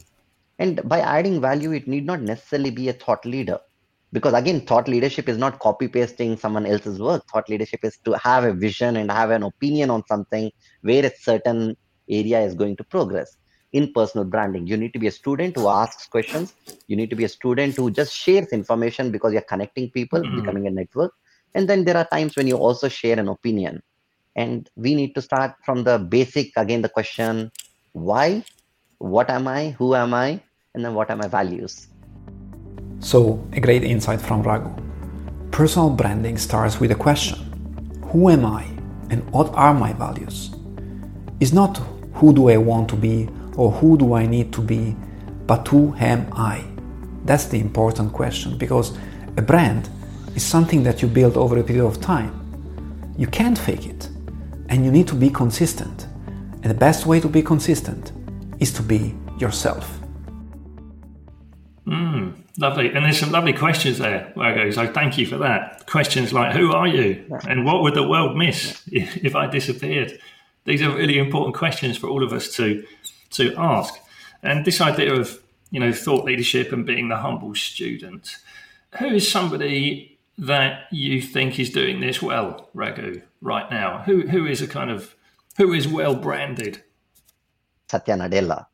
And 0.59 0.81
by 0.88 0.99
adding 0.99 1.40
value, 1.40 1.71
it 1.71 1.87
need 1.87 2.07
not 2.07 2.23
necessarily 2.23 2.71
be 2.71 2.88
a 2.88 2.92
thought 2.92 3.25
leader 3.25 3.61
because 4.12 4.35
again 4.35 4.61
thought 4.61 4.88
leadership 4.88 5.29
is 5.29 5.38
not 5.38 5.59
copy 5.59 5.88
pasting 5.88 6.37
someone 6.37 6.66
else's 6.66 7.01
work. 7.01 7.25
Thought 7.33 7.49
leadership 7.49 7.81
is 7.85 7.99
to 8.05 8.12
have 8.19 8.45
a 8.45 8.53
vision 8.53 8.97
and 8.97 9.11
have 9.11 9.31
an 9.31 9.42
opinion 9.42 9.90
on 9.90 10.05
something 10.07 10.51
where 10.83 11.05
a 11.05 11.11
certain 11.21 11.77
area 12.09 12.40
is 12.40 12.55
going 12.55 12.77
to 12.77 12.85
progress. 12.85 13.37
In 13.73 13.92
personal 13.92 14.25
branding 14.25 14.66
you 14.66 14.77
need 14.77 14.92
to 14.92 14.99
be 14.99 15.09
a 15.09 15.11
student 15.11 15.57
who 15.57 15.69
asks 15.69 16.07
questions. 16.07 16.55
You 16.87 16.97
need 16.97 17.11
to 17.11 17.16
be 17.16 17.25
a 17.25 17.29
student 17.29 17.77
who 17.77 17.90
just 17.90 18.14
shares 18.14 18.49
information 18.49 19.11
because 19.11 19.33
you're 19.33 19.42
connecting 19.42 19.90
people 19.90 20.21
mm-hmm. 20.21 20.40
becoming 20.40 20.66
a 20.66 20.71
network. 20.71 21.12
And 21.55 21.69
then 21.69 21.85
there 21.85 21.97
are 21.97 22.07
times 22.07 22.37
when 22.37 22.47
you 22.47 22.57
also 22.57 22.88
share 22.88 23.19
an 23.19 23.29
opinion. 23.29 23.83
And 24.37 24.69
we 24.77 24.95
need 24.95 25.14
to 25.14 25.23
start 25.23 25.55
from 25.64 25.85
the 25.85 25.99
basic 25.99 26.53
again 26.57 26.83
the 26.83 26.88
question 26.88 27.51
why 27.92 28.45
what 28.99 29.31
am 29.31 29.49
i 29.49 29.71
who 29.71 29.95
am 29.95 30.12
i 30.12 30.38
and 30.75 30.85
then 30.85 30.92
what 30.92 31.11
are 31.11 31.16
my 31.16 31.27
values 31.27 31.88
so, 33.00 33.46
a 33.52 33.61
great 33.61 33.85
insight 33.85 34.20
from 34.20 34.42
Raghu. 34.42 34.70
Personal 35.50 35.90
branding 35.90 36.38
starts 36.38 36.80
with 36.80 36.90
a 36.90 36.94
question 36.94 37.38
Who 38.11 38.30
am 38.30 38.44
I 38.44 38.64
and 39.11 39.28
what 39.30 39.52
are 39.54 39.74
my 39.74 39.92
values? 39.92 40.50
It's 41.40 41.52
not 41.52 41.78
who 42.14 42.32
do 42.32 42.48
I 42.48 42.56
want 42.56 42.88
to 42.90 42.96
be 42.96 43.28
or 43.56 43.70
who 43.70 43.96
do 43.96 44.14
I 44.14 44.26
need 44.26 44.52
to 44.54 44.61
be, 44.61 44.96
but 45.46 45.68
who 45.68 45.94
am 45.98 46.28
I? 46.32 46.64
That's 47.24 47.46
the 47.46 47.61
important 47.61 48.12
question 48.12 48.56
because 48.56 48.96
a 49.37 49.42
brand 49.42 49.88
is 50.35 50.42
something 50.42 50.82
that 50.85 51.02
you 51.02 51.09
build 51.09 51.37
over 51.37 51.59
a 51.59 51.62
period 51.62 51.87
of 51.87 52.00
time. 52.00 52.32
You 53.18 53.26
can't 53.26 53.59
fake 53.59 53.87
it 53.87 54.09
and 54.68 54.85
you 54.85 54.90
need 54.90 55.09
to 55.09 55.14
be 55.14 55.30
consistent. 55.30 56.06
And 56.62 56.64
the 56.64 56.74
best 56.74 57.06
way 57.06 57.20
to 57.20 57.28
be 57.28 57.42
consistent 57.42 58.12
is 58.59 58.72
to 58.72 58.82
be 58.82 59.14
yourself. 59.38 60.00
Mm, 61.87 62.35
lovely. 62.59 62.92
And 62.92 63.05
there's 63.05 63.19
some 63.19 63.33
lovely 63.33 63.53
questions 63.53 63.99
there, 63.99 64.33
Raghu. 64.37 64.73
So 64.73 64.92
thank 64.92 65.19
you 65.19 65.27
for 65.27 65.38
that. 65.38 65.87
Questions 65.87 66.33
like, 66.33 66.55
who 66.55 66.73
are 66.73 66.87
you? 66.87 67.25
And 67.49 67.64
what 67.64 67.83
would 67.83 67.95
the 67.95 68.07
world 68.07 68.37
miss 68.37 68.83
if, 68.90 69.16
if 69.25 69.35
I 69.35 69.47
disappeared? 69.47 70.19
These 70.64 70.83
are 70.83 70.95
really 70.95 71.19
important 71.19 71.55
questions 71.55 71.97
for 71.97 72.09
all 72.09 72.25
of 72.25 72.33
us 72.33 72.55
to, 72.57 72.85
to 73.31 73.55
ask. 73.57 73.95
And 74.42 74.64
this 74.64 74.81
idea 74.81 75.14
of, 75.14 75.40
you 75.71 75.81
know, 75.81 75.92
thought 75.92 76.25
leadership 76.25 76.73
and 76.73 76.87
being 76.87 77.09
the 77.09 77.16
humble 77.16 77.55
student. 77.55 78.37
Who 78.99 79.07
is 79.07 79.31
somebody 79.31 80.19
that 80.38 80.85
you 80.90 81.21
think 81.23 81.59
is 81.59 81.71
doing 81.71 82.01
this 82.01 82.21
well, 82.21 82.71
Raghu, 82.75 83.23
right 83.40 83.71
now? 83.71 84.03
Who, 84.07 84.23
who 84.23 84.47
is 84.47 84.62
a 84.62 84.66
kind 84.66 84.90
of, 84.90 85.14
who 85.57 85.73
is 85.73 85.87
well 85.88 86.14
branded? 86.14 86.83
Satya 87.88 88.16
Nadella. 88.16 88.66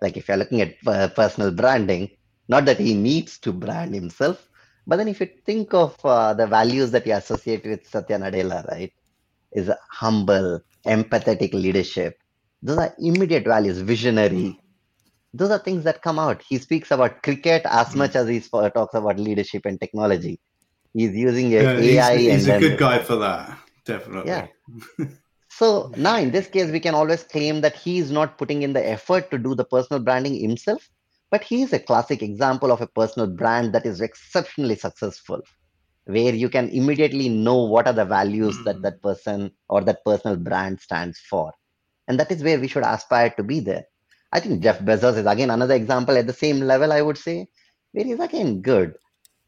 Like 0.00 0.16
if 0.16 0.28
you're 0.28 0.36
looking 0.36 0.60
at 0.60 0.74
uh, 0.86 1.08
personal 1.08 1.52
branding, 1.52 2.10
not 2.54 2.64
that 2.66 2.78
he 2.78 2.94
needs 2.94 3.38
to 3.44 3.52
brand 3.64 3.94
himself, 3.94 4.48
but 4.86 4.96
then 4.96 5.08
if 5.08 5.20
you 5.20 5.28
think 5.46 5.74
of 5.74 5.96
uh, 6.04 6.34
the 6.34 6.46
values 6.46 6.90
that 6.90 7.06
you 7.06 7.14
associate 7.14 7.64
with 7.64 7.86
Satya 7.86 8.18
Nadella, 8.18 8.58
right, 8.70 8.92
is 9.52 9.70
humble, 9.90 10.60
empathetic 10.86 11.52
leadership. 11.54 12.18
Those 12.62 12.78
are 12.78 12.94
immediate 12.98 13.44
values, 13.44 13.78
visionary. 13.78 14.58
Those 15.34 15.50
are 15.50 15.58
things 15.58 15.84
that 15.84 16.02
come 16.02 16.18
out. 16.18 16.42
He 16.46 16.58
speaks 16.58 16.90
about 16.90 17.22
cricket 17.22 17.62
as 17.64 17.94
much 17.96 18.16
as 18.16 18.28
he 18.28 18.40
talks 18.40 18.94
about 18.94 19.18
leadership 19.18 19.62
and 19.64 19.80
technology. 19.80 20.38
He's 20.94 21.14
using 21.16 21.46
a 21.54 21.62
yeah, 21.62 22.08
AI. 22.10 22.16
He's, 22.16 22.32
he's 22.32 22.48
a 22.48 22.60
good 22.60 22.78
guy 22.78 22.98
for 22.98 23.16
that, 23.16 23.58
definitely. 23.86 24.30
Yeah. 24.30 24.46
so 25.48 25.90
now 25.96 26.16
in 26.18 26.30
this 26.30 26.48
case, 26.48 26.70
we 26.70 26.80
can 26.80 26.94
always 26.94 27.22
claim 27.22 27.62
that 27.62 27.76
he 27.76 27.98
is 27.98 28.10
not 28.10 28.36
putting 28.36 28.62
in 28.62 28.74
the 28.74 28.86
effort 28.96 29.30
to 29.30 29.38
do 29.38 29.54
the 29.54 29.64
personal 29.64 30.02
branding 30.02 30.34
himself, 30.34 30.88
but 31.32 31.42
he 31.42 31.62
is 31.62 31.72
a 31.72 31.78
classic 31.78 32.22
example 32.22 32.70
of 32.70 32.82
a 32.82 32.86
personal 32.86 33.26
brand 33.26 33.72
that 33.72 33.86
is 33.86 34.02
exceptionally 34.02 34.76
successful, 34.76 35.40
where 36.04 36.34
you 36.34 36.50
can 36.50 36.68
immediately 36.68 37.30
know 37.30 37.64
what 37.64 37.86
are 37.86 37.94
the 37.94 38.04
values 38.04 38.54
mm. 38.58 38.64
that 38.64 38.76
hmm. 38.76 38.82
that 38.82 39.02
person 39.02 39.50
or 39.70 39.80
that 39.80 40.04
personal 40.04 40.36
brand 40.36 40.78
stands 40.78 41.18
for. 41.18 41.50
And 42.06 42.20
that 42.20 42.30
is 42.30 42.44
where 42.44 42.60
we 42.60 42.68
should 42.68 42.84
aspire 42.84 43.30
to 43.30 43.42
be 43.42 43.60
there. 43.60 43.84
I 44.30 44.40
think 44.40 44.62
Jeff 44.62 44.80
Bezos 44.80 45.16
is 45.16 45.26
again 45.26 45.50
another 45.50 45.74
example 45.74 46.18
at 46.18 46.26
the 46.26 46.34
same 46.34 46.60
level, 46.60 46.92
I 46.92 47.00
would 47.00 47.16
say, 47.16 47.48
where 47.92 48.04
he's 48.04 48.20
again 48.20 48.60
good. 48.60 48.94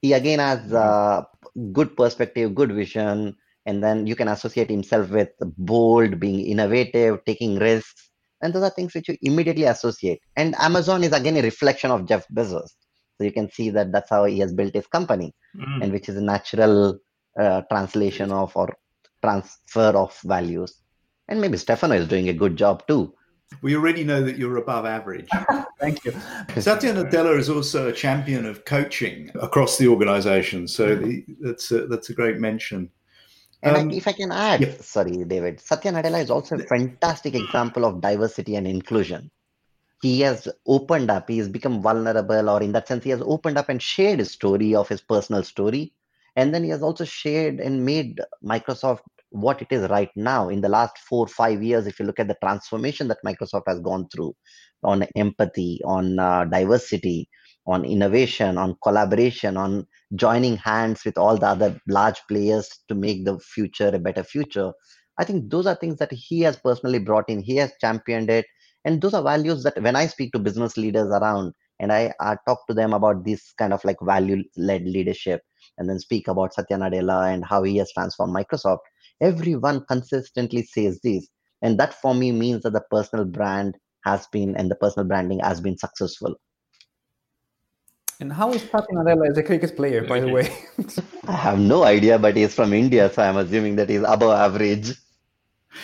He 0.00 0.14
again 0.14 0.38
has 0.38 0.72
a 0.72 1.26
good 1.72 1.96
perspective, 1.98 2.54
good 2.54 2.72
vision, 2.72 3.36
and 3.66 3.84
then 3.84 4.06
you 4.06 4.16
can 4.16 4.28
associate 4.28 4.70
himself 4.70 5.10
with 5.10 5.30
bold, 5.58 6.18
being 6.18 6.46
innovative, 6.46 7.24
taking 7.26 7.58
risks, 7.58 8.03
and 8.42 8.52
those 8.52 8.62
are 8.62 8.70
things 8.70 8.94
which 8.94 9.08
you 9.08 9.16
immediately 9.22 9.64
associate. 9.64 10.20
And 10.36 10.54
Amazon 10.58 11.04
is 11.04 11.12
again 11.12 11.36
a 11.36 11.42
reflection 11.42 11.90
of 11.90 12.06
Jeff 12.06 12.26
Bezos. 12.28 12.70
So 13.16 13.24
you 13.24 13.32
can 13.32 13.50
see 13.50 13.70
that 13.70 13.92
that's 13.92 14.10
how 14.10 14.24
he 14.24 14.38
has 14.40 14.52
built 14.52 14.74
his 14.74 14.86
company, 14.86 15.32
mm. 15.56 15.82
and 15.82 15.92
which 15.92 16.08
is 16.08 16.16
a 16.16 16.20
natural 16.20 16.98
uh, 17.38 17.62
translation 17.70 18.32
of 18.32 18.56
or 18.56 18.74
transfer 19.22 19.96
of 19.96 20.18
values. 20.24 20.82
And 21.28 21.40
maybe 21.40 21.56
Stefano 21.56 21.94
is 21.94 22.08
doing 22.08 22.28
a 22.28 22.32
good 22.32 22.56
job 22.56 22.86
too. 22.86 23.14
We 23.62 23.76
already 23.76 24.04
know 24.04 24.22
that 24.22 24.36
you're 24.36 24.56
above 24.56 24.84
average. 24.84 25.28
Thank 25.80 26.04
you. 26.04 26.12
Satya 26.58 26.94
Nadella 26.94 27.38
is 27.38 27.48
also 27.48 27.88
a 27.88 27.92
champion 27.92 28.46
of 28.46 28.64
coaching 28.64 29.30
across 29.40 29.78
the 29.78 29.86
organization. 29.88 30.66
So 30.66 30.96
the, 30.96 31.24
that's, 31.40 31.70
a, 31.70 31.86
that's 31.86 32.10
a 32.10 32.14
great 32.14 32.38
mention. 32.38 32.90
And 33.64 33.76
um, 33.76 33.90
if 33.90 34.06
I 34.06 34.12
can 34.12 34.30
add, 34.30 34.60
yeah. 34.60 34.74
sorry, 34.80 35.24
David, 35.24 35.60
Satya 35.60 35.92
Nadella 35.92 36.22
is 36.22 36.30
also 36.30 36.56
a 36.56 36.58
fantastic 36.58 37.34
example 37.34 37.84
of 37.84 38.00
diversity 38.00 38.56
and 38.56 38.66
inclusion. 38.66 39.30
He 40.02 40.20
has 40.20 40.46
opened 40.66 41.10
up, 41.10 41.30
he 41.30 41.38
has 41.38 41.48
become 41.48 41.80
vulnerable, 41.80 42.50
or 42.50 42.62
in 42.62 42.72
that 42.72 42.86
sense, 42.86 43.04
he 43.04 43.10
has 43.10 43.22
opened 43.22 43.56
up 43.56 43.70
and 43.70 43.80
shared 43.80 44.18
his 44.18 44.30
story 44.30 44.74
of 44.74 44.88
his 44.88 45.00
personal 45.00 45.42
story. 45.42 45.94
And 46.36 46.54
then 46.54 46.62
he 46.62 46.70
has 46.70 46.82
also 46.82 47.04
shared 47.04 47.58
and 47.58 47.86
made 47.86 48.20
Microsoft 48.44 49.00
what 49.34 49.60
it 49.60 49.68
is 49.70 49.88
right 49.90 50.10
now 50.14 50.48
in 50.48 50.60
the 50.60 50.68
last 50.68 50.96
four 50.98 51.26
five 51.26 51.60
years 51.60 51.88
if 51.88 51.98
you 51.98 52.06
look 52.06 52.20
at 52.20 52.28
the 52.28 52.36
transformation 52.40 53.08
that 53.08 53.18
microsoft 53.26 53.64
has 53.66 53.80
gone 53.80 54.06
through 54.08 54.32
on 54.84 55.02
empathy 55.16 55.80
on 55.84 56.18
uh, 56.20 56.44
diversity 56.44 57.28
on 57.66 57.84
innovation, 57.84 58.58
on 58.58 58.76
collaboration, 58.82 59.56
on 59.56 59.86
joining 60.14 60.56
hands 60.56 61.04
with 61.04 61.16
all 61.16 61.36
the 61.36 61.46
other 61.46 61.80
large 61.88 62.20
players 62.28 62.68
to 62.88 62.94
make 62.94 63.24
the 63.24 63.38
future 63.38 63.88
a 63.88 63.98
better 63.98 64.22
future. 64.22 64.72
I 65.18 65.24
think 65.24 65.50
those 65.50 65.66
are 65.66 65.76
things 65.76 65.96
that 65.98 66.12
he 66.12 66.40
has 66.40 66.56
personally 66.56 66.98
brought 66.98 67.28
in. 67.28 67.40
He 67.40 67.56
has 67.56 67.72
championed 67.80 68.30
it. 68.30 68.46
And 68.84 69.00
those 69.00 69.14
are 69.14 69.22
values 69.22 69.62
that 69.62 69.80
when 69.80 69.96
I 69.96 70.06
speak 70.06 70.32
to 70.32 70.38
business 70.38 70.76
leaders 70.76 71.08
around 71.08 71.54
and 71.80 71.92
I, 71.92 72.12
I 72.20 72.36
talk 72.46 72.66
to 72.68 72.74
them 72.74 72.92
about 72.92 73.24
this 73.24 73.52
kind 73.58 73.72
of 73.72 73.82
like 73.84 73.96
value 74.02 74.44
led 74.56 74.82
leadership 74.82 75.40
and 75.78 75.88
then 75.88 75.98
speak 75.98 76.28
about 76.28 76.52
Satya 76.54 76.76
Nadella 76.76 77.32
and 77.32 77.44
how 77.44 77.62
he 77.62 77.78
has 77.78 77.92
transformed 77.92 78.34
Microsoft, 78.34 78.80
everyone 79.20 79.84
consistently 79.86 80.62
says 80.64 81.00
this. 81.02 81.26
And 81.62 81.78
that 81.80 81.94
for 81.94 82.14
me 82.14 82.30
means 82.30 82.62
that 82.62 82.74
the 82.74 82.84
personal 82.90 83.24
brand 83.24 83.76
has 84.04 84.26
been 84.28 84.54
and 84.56 84.70
the 84.70 84.76
personal 84.76 85.08
branding 85.08 85.40
has 85.40 85.60
been 85.60 85.78
successful. 85.78 86.34
And 88.24 88.32
how 88.32 88.54
is 88.54 88.62
Satya 88.62 88.96
Nadella 88.96 89.28
as 89.28 89.36
a 89.36 89.42
cricket 89.42 89.76
player, 89.76 90.02
by 90.02 90.18
the 90.18 90.30
way? 90.30 90.50
I 91.28 91.32
have 91.32 91.58
no 91.58 91.84
idea, 91.84 92.18
but 92.18 92.34
he's 92.34 92.54
from 92.54 92.72
India, 92.72 93.12
so 93.12 93.20
I'm 93.20 93.36
assuming 93.36 93.76
that 93.76 93.90
he's 93.90 94.00
above 94.00 94.32
average. 94.32 94.92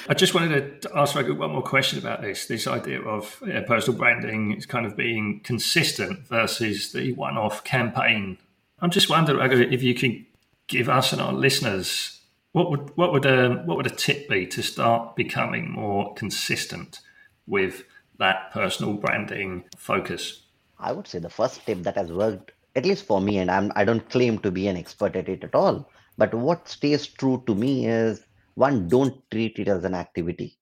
I 0.09 0.15
just 0.15 0.33
wanted 0.33 0.81
to 0.81 0.91
ask 0.97 1.15
Raghu 1.15 1.35
one 1.35 1.51
more 1.51 1.63
question 1.63 1.99
about 1.99 2.23
this 2.23 2.47
this 2.47 2.67
idea 2.67 3.03
of 3.03 3.43
personal 3.67 3.99
branding 3.99 4.53
is 4.53 4.65
kind 4.65 4.87
of 4.87 4.97
being 4.97 5.41
consistent 5.45 6.27
versus 6.29 6.93
the 6.93 7.13
one 7.13 7.37
off 7.37 7.63
campaign. 7.63 8.39
I'm 8.79 8.91
just 8.91 9.11
wondering, 9.11 9.39
Raghu, 9.39 9.61
if 9.61 9.83
you 9.83 9.95
can 9.95 10.25
give 10.67 10.89
us 10.89 11.13
and 11.13 11.21
our 11.21 11.35
listeners 11.35 12.21
what 12.53 12.71
would 12.71 12.97
what 12.97 13.13
would 13.13 13.27
a 13.27 13.51
what 13.67 13.77
would 13.77 13.87
a 13.87 13.95
tip 13.95 14.31
be 14.31 14.47
to 14.47 14.63
start 14.63 15.15
becoming 15.15 15.71
more 15.71 16.15
consistent 16.15 17.01
with 17.47 17.85
that 18.19 18.51
personal 18.51 18.95
branding 18.95 19.65
focus? 19.77 20.40
I 20.81 20.93
would 20.93 21.07
say 21.07 21.19
the 21.19 21.29
first 21.29 21.65
tip 21.67 21.83
that 21.83 21.97
has 21.97 22.11
worked, 22.11 22.53
at 22.75 22.87
least 22.87 23.05
for 23.05 23.21
me, 23.21 23.39
and 23.39 23.51
I'm, 23.51 23.71
I 23.77 23.85
don't 23.85 24.09
claim 24.09 24.39
to 24.39 24.51
be 24.51 24.67
an 24.67 24.77
expert 24.77 25.15
at 25.15 25.29
it 25.29 25.45
at 25.45 25.55
all, 25.55 25.89
but 26.17 26.33
what 26.33 26.69
stays 26.69 27.07
true 27.07 27.43
to 27.47 27.55
me 27.55 27.87
is 27.87 28.23
one, 28.55 28.89
don't 28.89 29.23
treat 29.31 29.59
it 29.59 29.69
as 29.69 29.85
an 29.85 29.95
activity. 29.95 30.59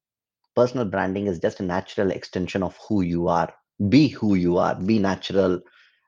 Personal 0.57 0.87
branding 0.87 1.27
is 1.27 1.39
just 1.39 1.61
a 1.61 1.65
natural 1.65 2.11
extension 2.11 2.63
of 2.63 2.77
who 2.89 3.03
you 3.03 3.29
are. 3.29 3.53
Be 3.89 4.09
who 4.09 4.35
you 4.35 4.59
are, 4.59 4.75
be 4.75 4.99
natural. 4.99 5.61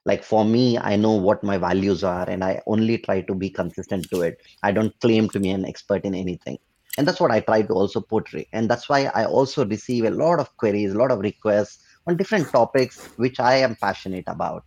Like 0.04 0.24
for 0.24 0.44
me, 0.44 0.76
I 0.76 0.96
know 0.96 1.12
what 1.12 1.44
my 1.44 1.56
values 1.56 2.02
are, 2.02 2.28
and 2.28 2.42
I 2.42 2.60
only 2.66 2.98
try 2.98 3.20
to 3.22 3.34
be 3.34 3.48
consistent 3.48 4.10
to 4.10 4.22
it. 4.22 4.38
I 4.62 4.72
don't 4.72 4.98
claim 5.00 5.28
to 5.30 5.40
be 5.40 5.50
an 5.50 5.64
expert 5.64 6.04
in 6.04 6.14
anything 6.14 6.58
and 6.98 7.06
that's 7.06 7.20
what 7.20 7.30
i 7.30 7.40
try 7.40 7.62
to 7.62 7.72
also 7.72 8.00
portray 8.00 8.46
and 8.52 8.68
that's 8.68 8.88
why 8.88 9.04
i 9.14 9.24
also 9.24 9.64
receive 9.66 10.04
a 10.04 10.10
lot 10.10 10.40
of 10.40 10.54
queries 10.56 10.92
a 10.92 10.98
lot 10.98 11.10
of 11.10 11.20
requests 11.20 11.84
on 12.06 12.16
different 12.16 12.50
topics 12.50 13.08
which 13.16 13.40
I 13.40 13.56
am 13.56 13.76
passionate 13.76 14.24
about. 14.26 14.64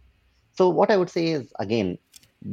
So, 0.54 0.70
what 0.70 0.92
I 0.92 0.98
would 0.98 1.10
say 1.10 1.28
is 1.28 1.52
again, 1.60 1.98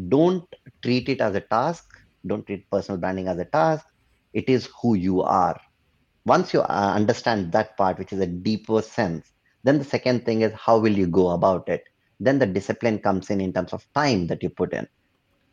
don't 0.09 0.45
treat 0.83 1.09
it 1.09 1.21
as 1.21 1.35
a 1.35 1.40
task, 1.40 1.87
don't 2.27 2.47
treat 2.47 2.71
personal 2.71 3.01
branding 3.01 3.29
as 3.29 3.38
a 3.38 3.45
task. 3.45 3.87
It 4.33 4.49
is 4.49 4.69
who 4.81 4.95
you 4.95 5.23
are. 5.23 5.61
Once 6.25 6.53
you 6.55 6.61
uh, 6.61 6.93
understand 6.95 7.53
that 7.53 7.77
part, 7.77 7.99
which 7.99 8.12
is 8.12 8.21
a 8.21 8.27
deeper 8.27 8.81
sense, 8.83 9.33
then 9.64 9.79
the 9.79 9.85
second 9.85 10.25
thing 10.25 10.43
is 10.43 10.53
how 10.53 10.79
will 10.79 10.93
you 10.93 11.07
go 11.07 11.31
about 11.31 11.69
it? 11.69 11.85
Then 12.21 12.38
the 12.38 12.47
discipline 12.47 12.99
comes 12.99 13.31
in 13.31 13.40
in 13.40 13.53
terms 13.53 13.73
of 13.73 13.87
time 13.95 14.27
that 14.29 14.43
you 14.43 14.51
put 14.51 14.73
in. 14.73 14.87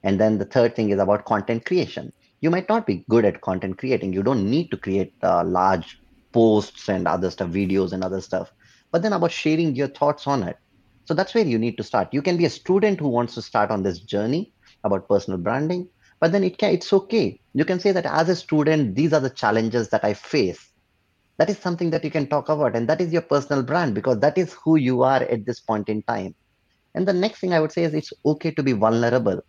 And 0.04 0.20
then 0.20 0.38
the 0.38 0.46
third 0.46 0.76
thing 0.76 0.92
is 0.92 1.00
about 1.00 1.26
content 1.26 1.66
creation. 1.66 2.14
You 2.42 2.52
might 2.52 2.70
not 2.70 2.86
be 2.86 3.06
good 3.10 3.26
at 3.26 3.42
content 3.42 3.78
creating. 3.78 4.14
You 4.14 4.22
don't 4.22 4.50
need 4.50 4.70
to 4.72 4.78
create 4.78 5.14
uh, 5.24 5.44
large 5.44 6.00
posts 6.32 6.88
and 6.88 7.08
other 7.08 7.32
stuff, 7.32 7.50
videos 7.50 7.94
and 7.94 8.04
other 8.04 8.22
stuff 8.22 8.52
but 8.92 9.02
then 9.02 9.14
about 9.14 9.32
sharing 9.32 9.76
your 9.76 9.88
thoughts 9.88 10.28
on 10.28 10.44
it. 10.44 10.58
So 11.06 11.14
that's 11.14 11.34
where 11.34 11.46
you 11.46 11.58
need 11.58 11.78
to 11.78 11.84
start. 11.84 12.10
You 12.12 12.22
can 12.22 12.38
be 12.38 12.46
a 12.46 12.50
student 12.50 13.00
who 13.00 13.08
wants 13.08 13.34
to 13.36 13.42
start 13.42 13.72
on 13.72 13.84
this 13.84 14.00
journey 14.00 14.54
about 14.84 15.08
personal 15.08 15.40
branding, 15.40 15.90
but 16.20 16.32
then 16.32 16.44
it 16.44 16.58
can, 16.58 16.74
it's 16.74 16.92
okay. 16.92 17.40
You 17.54 17.66
can 17.66 17.80
say 17.80 17.92
that 17.92 18.06
as 18.06 18.30
a 18.30 18.36
student, 18.36 18.96
these 18.96 19.14
are 19.14 19.20
the 19.20 19.30
challenges 19.30 19.90
that 19.90 20.04
I 20.04 20.14
face. 20.14 20.60
That 21.38 21.50
is 21.50 21.58
something 21.58 21.92
that 21.92 22.04
you 22.04 22.12
can 22.12 22.28
talk 22.28 22.50
about, 22.50 22.76
and 22.76 22.90
that 22.90 23.00
is 23.00 23.14
your 23.14 23.22
personal 23.22 23.64
brand 23.64 23.94
because 23.94 24.20
that 24.20 24.38
is 24.38 24.56
who 24.64 24.78
you 24.78 25.04
are 25.04 25.22
at 25.22 25.46
this 25.46 25.60
point 25.62 25.88
in 25.88 26.02
time. 26.04 26.36
And 26.96 27.08
the 27.08 27.14
next 27.14 27.40
thing 27.40 27.54
I 27.54 27.60
would 27.60 27.72
say 27.72 27.84
is 27.84 27.94
it's 27.94 28.14
okay 28.26 28.52
to 28.52 28.64
be 28.64 28.74
vulnerable. 28.74 29.40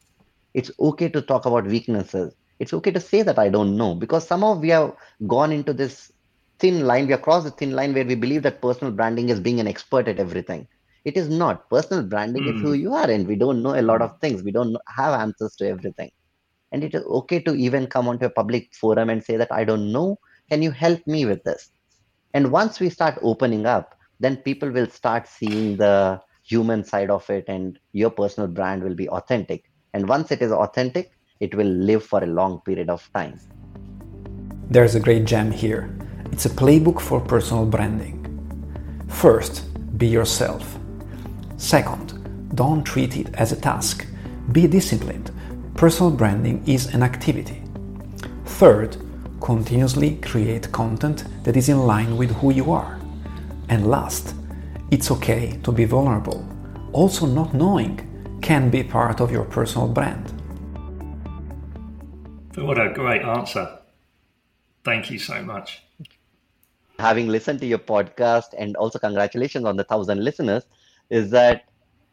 It's 0.55 0.70
okay 0.79 1.09
to 1.09 1.22
talk 1.22 1.46
about 1.46 1.66
weaknesses. 1.66 2.35
It's 2.61 2.74
okay 2.74 2.90
to 2.90 3.01
say 3.01 3.22
that 3.22 3.38
I 3.38 3.48
don't 3.48 3.77
know 3.77 3.94
because 3.94 4.27
somehow 4.27 4.59
we 4.59 4.68
have 4.68 4.94
gone 5.27 5.53
into 5.53 5.72
this 5.72 6.11
thin 6.59 6.87
line. 6.87 7.07
We 7.07 7.12
across 7.12 7.44
the 7.44 7.51
thin 7.51 7.73
line 7.73 7.94
where 7.94 8.05
we 8.05 8.14
believe 8.14 8.42
that 8.42 8.62
personal 8.62 8.92
branding 8.92 9.29
is 9.29 9.40
being 9.40 9.61
an 9.61 9.66
expert 9.66 10.09
at 10.09 10.18
everything. 10.18 10.66
It 11.05 11.16
is 11.16 11.29
not. 11.29 11.71
Personal 11.71 12.05
branding 12.05 12.44
mm. 12.44 12.55
is 12.55 12.61
who 12.61 12.75
hmm. 12.75 12.81
you 12.81 12.94
are, 12.94 13.11
and 13.11 13.27
we 13.27 13.37
don't 13.37 13.62
know 13.62 13.79
a 13.79 13.83
lot 13.83 14.03
of 14.03 14.18
things. 14.21 14.42
We 14.42 14.53
don't 14.53 14.77
have 14.94 15.18
answers 15.18 15.55
to 15.57 15.68
everything. 15.68 16.11
And 16.73 16.85
it 16.85 16.94
is 16.94 17.03
okay 17.05 17.40
to 17.40 17.55
even 17.55 17.87
come 17.87 18.09
onto 18.09 18.27
a 18.27 18.31
public 18.31 18.75
forum 18.75 19.09
and 19.09 19.25
say 19.25 19.37
that 19.37 19.51
I 19.51 19.64
don't 19.64 19.90
know. 19.90 20.18
Can 20.51 20.61
you 20.61 20.71
help 20.71 21.07
me 21.07 21.25
with 21.25 21.42
this? 21.44 21.71
And 22.35 22.53
once 22.53 22.79
we 22.79 22.90
start 22.90 23.18
opening 23.23 23.64
up, 23.64 23.94
then 24.21 24.37
people 24.38 24.71
will 24.71 24.88
start 24.90 25.29
seeing 25.29 25.77
the 25.77 26.21
human 26.42 26.85
side 26.85 27.11
of 27.11 27.29
it, 27.31 27.44
and 27.49 27.79
your 27.92 28.11
personal 28.11 28.49
brand 28.49 28.83
will 28.83 28.94
be 28.94 29.09
authentic. 29.09 29.71
And 29.94 30.09
once 30.09 30.31
it 30.31 30.42
is 30.42 30.53
authentic, 30.53 31.12
it 31.40 31.55
will 31.55 31.66
live 31.66 32.05
for 32.05 32.23
a 32.23 32.27
long 32.27 32.61
period 32.66 32.90
of 32.90 33.09
time. 33.14 33.40
There's 34.71 34.94
a 34.94 35.01
great 35.01 35.25
gem 35.25 35.51
here. 35.51 35.88
It's 36.33 36.47
a 36.47 36.51
playbook 36.51 37.01
for 37.01 37.21
personal 37.21 37.67
branding. 37.67 38.14
First, 39.09 39.64
be 39.99 40.07
yourself. 40.07 40.79
Second, 41.57 42.55
don't 42.55 42.85
treat 42.85 43.17
it 43.17 43.35
as 43.35 43.53
a 43.53 43.61
task. 43.61 44.07
Be 44.53 44.67
disciplined. 44.67 45.31
Personal 45.75 46.11
branding 46.11 46.62
is 46.67 46.87
an 46.95 47.03
activity. 47.03 47.62
Third, 48.45 48.97
continuously 49.41 50.17
create 50.17 50.71
content 50.73 51.25
that 51.45 51.57
is 51.57 51.69
in 51.69 51.87
line 51.87 52.17
with 52.17 52.31
who 52.37 52.53
you 52.53 52.73
are. 52.73 52.99
And 53.69 53.87
last, 53.87 54.35
it's 54.91 55.11
okay 55.11 55.59
to 55.62 55.73
be 55.73 55.85
vulnerable. 55.85 56.49
Also, 56.93 57.27
not 57.27 57.55
knowing 57.55 58.38
can 58.41 58.71
be 58.71 58.83
part 58.83 59.21
of 59.21 59.31
your 59.31 59.45
personal 59.45 59.88
brand. 59.88 60.33
What 62.55 62.81
a 62.81 62.93
great 62.93 63.23
answer. 63.23 63.79
Thank 64.85 65.11
you 65.11 65.19
so 65.19 65.43
much. 65.43 65.83
Having 66.99 67.29
listened 67.29 67.61
to 67.61 67.67
your 67.67 67.79
podcast 67.79 68.55
and 68.59 68.77
also 68.77 68.99
congratulations 68.99 69.65
on 69.65 69.77
the 69.77 69.85
thousand 69.85 70.25
listeners, 70.25 70.65
is 71.11 71.31
that 71.31 71.63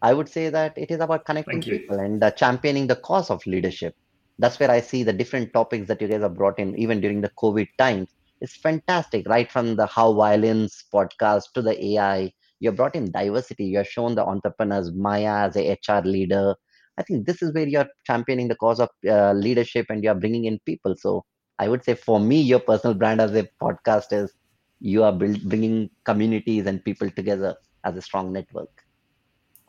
I 0.01 0.13
would 0.13 0.29
say 0.29 0.49
that 0.49 0.77
it 0.77 0.91
is 0.91 0.99
about 0.99 1.25
connecting 1.25 1.63
people 1.63 1.99
and 1.99 2.23
uh, 2.23 2.31
championing 2.31 2.87
the 2.87 2.95
cause 2.97 3.29
of 3.29 3.45
leadership. 3.47 3.95
That's 4.39 4.59
where 4.59 4.71
I 4.71 4.81
see 4.81 5.03
the 5.03 5.13
different 5.13 5.53
topics 5.53 5.87
that 5.87 6.01
you 6.01 6.07
guys 6.07 6.21
have 6.21 6.35
brought 6.35 6.59
in, 6.59 6.77
even 6.77 7.01
during 7.01 7.21
the 7.21 7.31
COVID 7.39 7.67
times. 7.77 8.09
It's 8.41 8.57
fantastic, 8.57 9.27
right 9.27 9.51
from 9.51 9.75
the 9.75 9.87
How 9.87 10.13
Violence 10.13 10.85
podcast 10.93 11.53
to 11.55 11.61
the 11.61 11.83
AI. 11.85 12.33
You 12.59 12.69
have 12.69 12.77
brought 12.77 12.95
in 12.95 13.11
diversity. 13.11 13.65
You 13.65 13.77
have 13.77 13.87
shown 13.87 14.15
the 14.15 14.25
entrepreneurs, 14.25 14.91
Maya 14.93 15.47
as 15.47 15.55
a 15.55 15.71
HR 15.71 16.01
leader, 16.05 16.55
I 16.97 17.03
think 17.03 17.25
this 17.25 17.41
is 17.41 17.53
where 17.53 17.67
you're 17.67 17.87
championing 18.05 18.47
the 18.47 18.55
cause 18.55 18.79
of 18.79 18.89
uh, 19.07 19.33
leadership 19.33 19.87
and 19.89 20.03
you're 20.03 20.15
bringing 20.15 20.45
in 20.45 20.59
people. 20.65 20.95
So 20.97 21.25
I 21.59 21.67
would 21.67 21.83
say 21.83 21.95
for 21.95 22.19
me, 22.19 22.41
your 22.41 22.59
personal 22.59 22.95
brand 22.95 23.21
as 23.21 23.35
a 23.35 23.47
podcast 23.61 24.13
is 24.13 24.33
you 24.79 25.03
are 25.03 25.11
build, 25.11 25.41
bringing 25.43 25.89
communities 26.03 26.65
and 26.65 26.83
people 26.83 27.09
together 27.09 27.55
as 27.83 27.95
a 27.95 28.01
strong 28.01 28.31
network. 28.33 28.85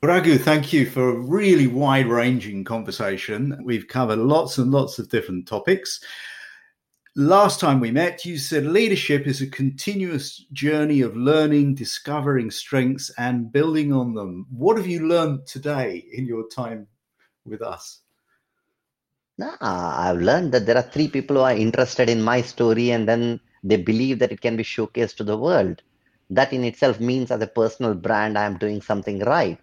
Raghu, 0.02 0.38
thank 0.38 0.72
you 0.72 0.86
for 0.86 1.08
a 1.08 1.18
really 1.18 1.66
wide 1.66 2.06
ranging 2.06 2.64
conversation. 2.64 3.58
We've 3.64 3.88
covered 3.88 4.18
lots 4.18 4.58
and 4.58 4.70
lots 4.70 4.98
of 4.98 5.08
different 5.08 5.48
topics. 5.48 6.00
Last 7.16 7.60
time 7.60 7.80
we 7.80 7.90
met, 7.90 8.26
you 8.26 8.36
said 8.36 8.66
leadership 8.66 9.26
is 9.26 9.40
a 9.40 9.46
continuous 9.46 10.44
journey 10.52 11.00
of 11.00 11.16
learning, 11.16 11.74
discovering 11.74 12.50
strengths, 12.50 13.10
and 13.16 13.50
building 13.50 13.90
on 13.90 14.12
them. 14.12 14.46
What 14.50 14.76
have 14.76 14.86
you 14.86 15.08
learned 15.08 15.46
today 15.46 16.04
in 16.12 16.26
your 16.26 16.46
time 16.48 16.86
with 17.46 17.62
us? 17.62 18.00
Nah, 19.38 19.56
I've 19.60 20.20
learned 20.20 20.52
that 20.52 20.66
there 20.66 20.76
are 20.76 20.82
three 20.82 21.08
people 21.08 21.36
who 21.36 21.42
are 21.42 21.52
interested 21.52 22.10
in 22.10 22.22
my 22.22 22.42
story 22.42 22.90
and 22.90 23.08
then 23.08 23.40
they 23.66 23.76
believe 23.76 24.20
that 24.20 24.32
it 24.32 24.40
can 24.40 24.56
be 24.56 24.62
showcased 24.62 25.16
to 25.16 25.24
the 25.24 25.36
world. 25.36 25.82
That 26.30 26.52
in 26.52 26.64
itself 26.64 27.00
means, 27.00 27.30
as 27.30 27.42
a 27.42 27.46
personal 27.46 27.94
brand, 27.94 28.38
I'm 28.38 28.58
doing 28.58 28.80
something 28.80 29.20
right. 29.20 29.60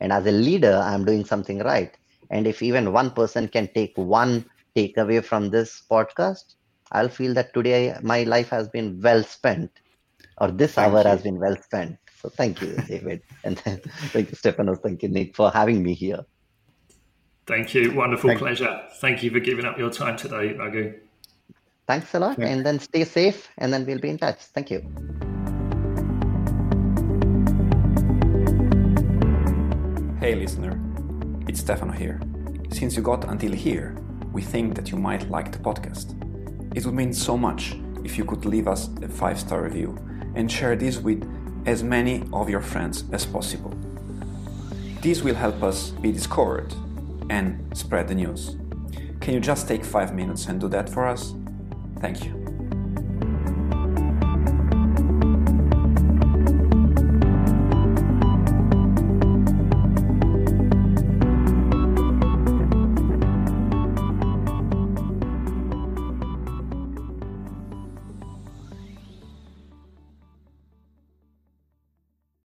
And 0.00 0.12
as 0.12 0.26
a 0.26 0.32
leader, 0.32 0.80
I'm 0.84 1.04
doing 1.04 1.24
something 1.24 1.60
right. 1.60 1.96
And 2.30 2.46
if 2.46 2.62
even 2.62 2.92
one 2.92 3.10
person 3.12 3.48
can 3.48 3.68
take 3.74 3.92
one 3.96 4.44
takeaway 4.76 5.24
from 5.24 5.50
this 5.50 5.82
podcast, 5.90 6.54
I'll 6.92 7.08
feel 7.08 7.34
that 7.34 7.54
today 7.54 7.96
my 8.02 8.24
life 8.24 8.48
has 8.50 8.68
been 8.68 9.00
well 9.00 9.22
spent, 9.22 9.70
or 10.38 10.50
this 10.50 10.74
thank 10.74 10.92
hour 10.92 11.02
you. 11.04 11.08
has 11.08 11.22
been 11.22 11.38
well 11.38 11.56
spent. 11.62 11.96
So 12.20 12.28
thank 12.30 12.60
you, 12.60 12.76
David. 12.88 13.22
and 13.44 13.58
thank 13.58 14.30
you, 14.30 14.36
Stephanos. 14.36 14.78
Thank 14.82 15.02
you, 15.02 15.08
Nick, 15.08 15.36
for 15.36 15.50
having 15.50 15.82
me 15.82 15.94
here. 15.94 16.24
Thank 17.46 17.74
you. 17.74 17.92
Wonderful 17.94 18.30
Thank 18.30 18.40
pleasure. 18.40 18.64
You. 18.64 18.96
Thank 19.00 19.22
you 19.22 19.30
for 19.30 19.40
giving 19.40 19.64
up 19.64 19.78
your 19.78 19.90
time 19.90 20.16
today, 20.16 20.54
Raghu. 20.54 20.94
Thanks 21.86 22.14
a 22.14 22.18
lot. 22.18 22.38
Yeah. 22.38 22.46
And 22.46 22.64
then 22.64 22.78
stay 22.78 23.04
safe, 23.04 23.48
and 23.58 23.72
then 23.72 23.84
we'll 23.84 23.98
be 23.98 24.08
in 24.08 24.18
touch. 24.18 24.38
Thank 24.54 24.70
you. 24.70 24.80
Hey, 30.20 30.34
listener. 30.34 30.80
It's 31.46 31.60
Stefano 31.60 31.92
here. 31.92 32.20
Since 32.70 32.96
you 32.96 33.02
got 33.02 33.24
until 33.24 33.52
here, 33.52 33.94
we 34.32 34.40
think 34.40 34.74
that 34.76 34.90
you 34.90 34.96
might 34.96 35.28
like 35.30 35.52
the 35.52 35.58
podcast. 35.58 36.14
It 36.74 36.86
would 36.86 36.94
mean 36.94 37.12
so 37.12 37.36
much 37.36 37.76
if 38.02 38.16
you 38.16 38.24
could 38.24 38.46
leave 38.46 38.66
us 38.66 38.88
a 39.02 39.08
five 39.08 39.38
star 39.38 39.62
review 39.62 39.96
and 40.34 40.50
share 40.50 40.76
this 40.76 40.98
with 40.98 41.22
as 41.66 41.82
many 41.82 42.24
of 42.32 42.48
your 42.48 42.60
friends 42.60 43.04
as 43.12 43.26
possible. 43.26 43.74
This 45.02 45.22
will 45.22 45.34
help 45.34 45.62
us 45.62 45.90
be 45.90 46.10
discovered 46.10 46.74
and 47.28 47.76
spread 47.76 48.08
the 48.08 48.14
news. 48.14 48.56
Can 49.20 49.34
you 49.34 49.40
just 49.40 49.68
take 49.68 49.84
five 49.84 50.14
minutes 50.14 50.46
and 50.46 50.60
do 50.60 50.68
that 50.68 50.88
for 50.88 51.06
us? 51.06 51.34
Thank 52.00 52.24
you. 52.24 52.43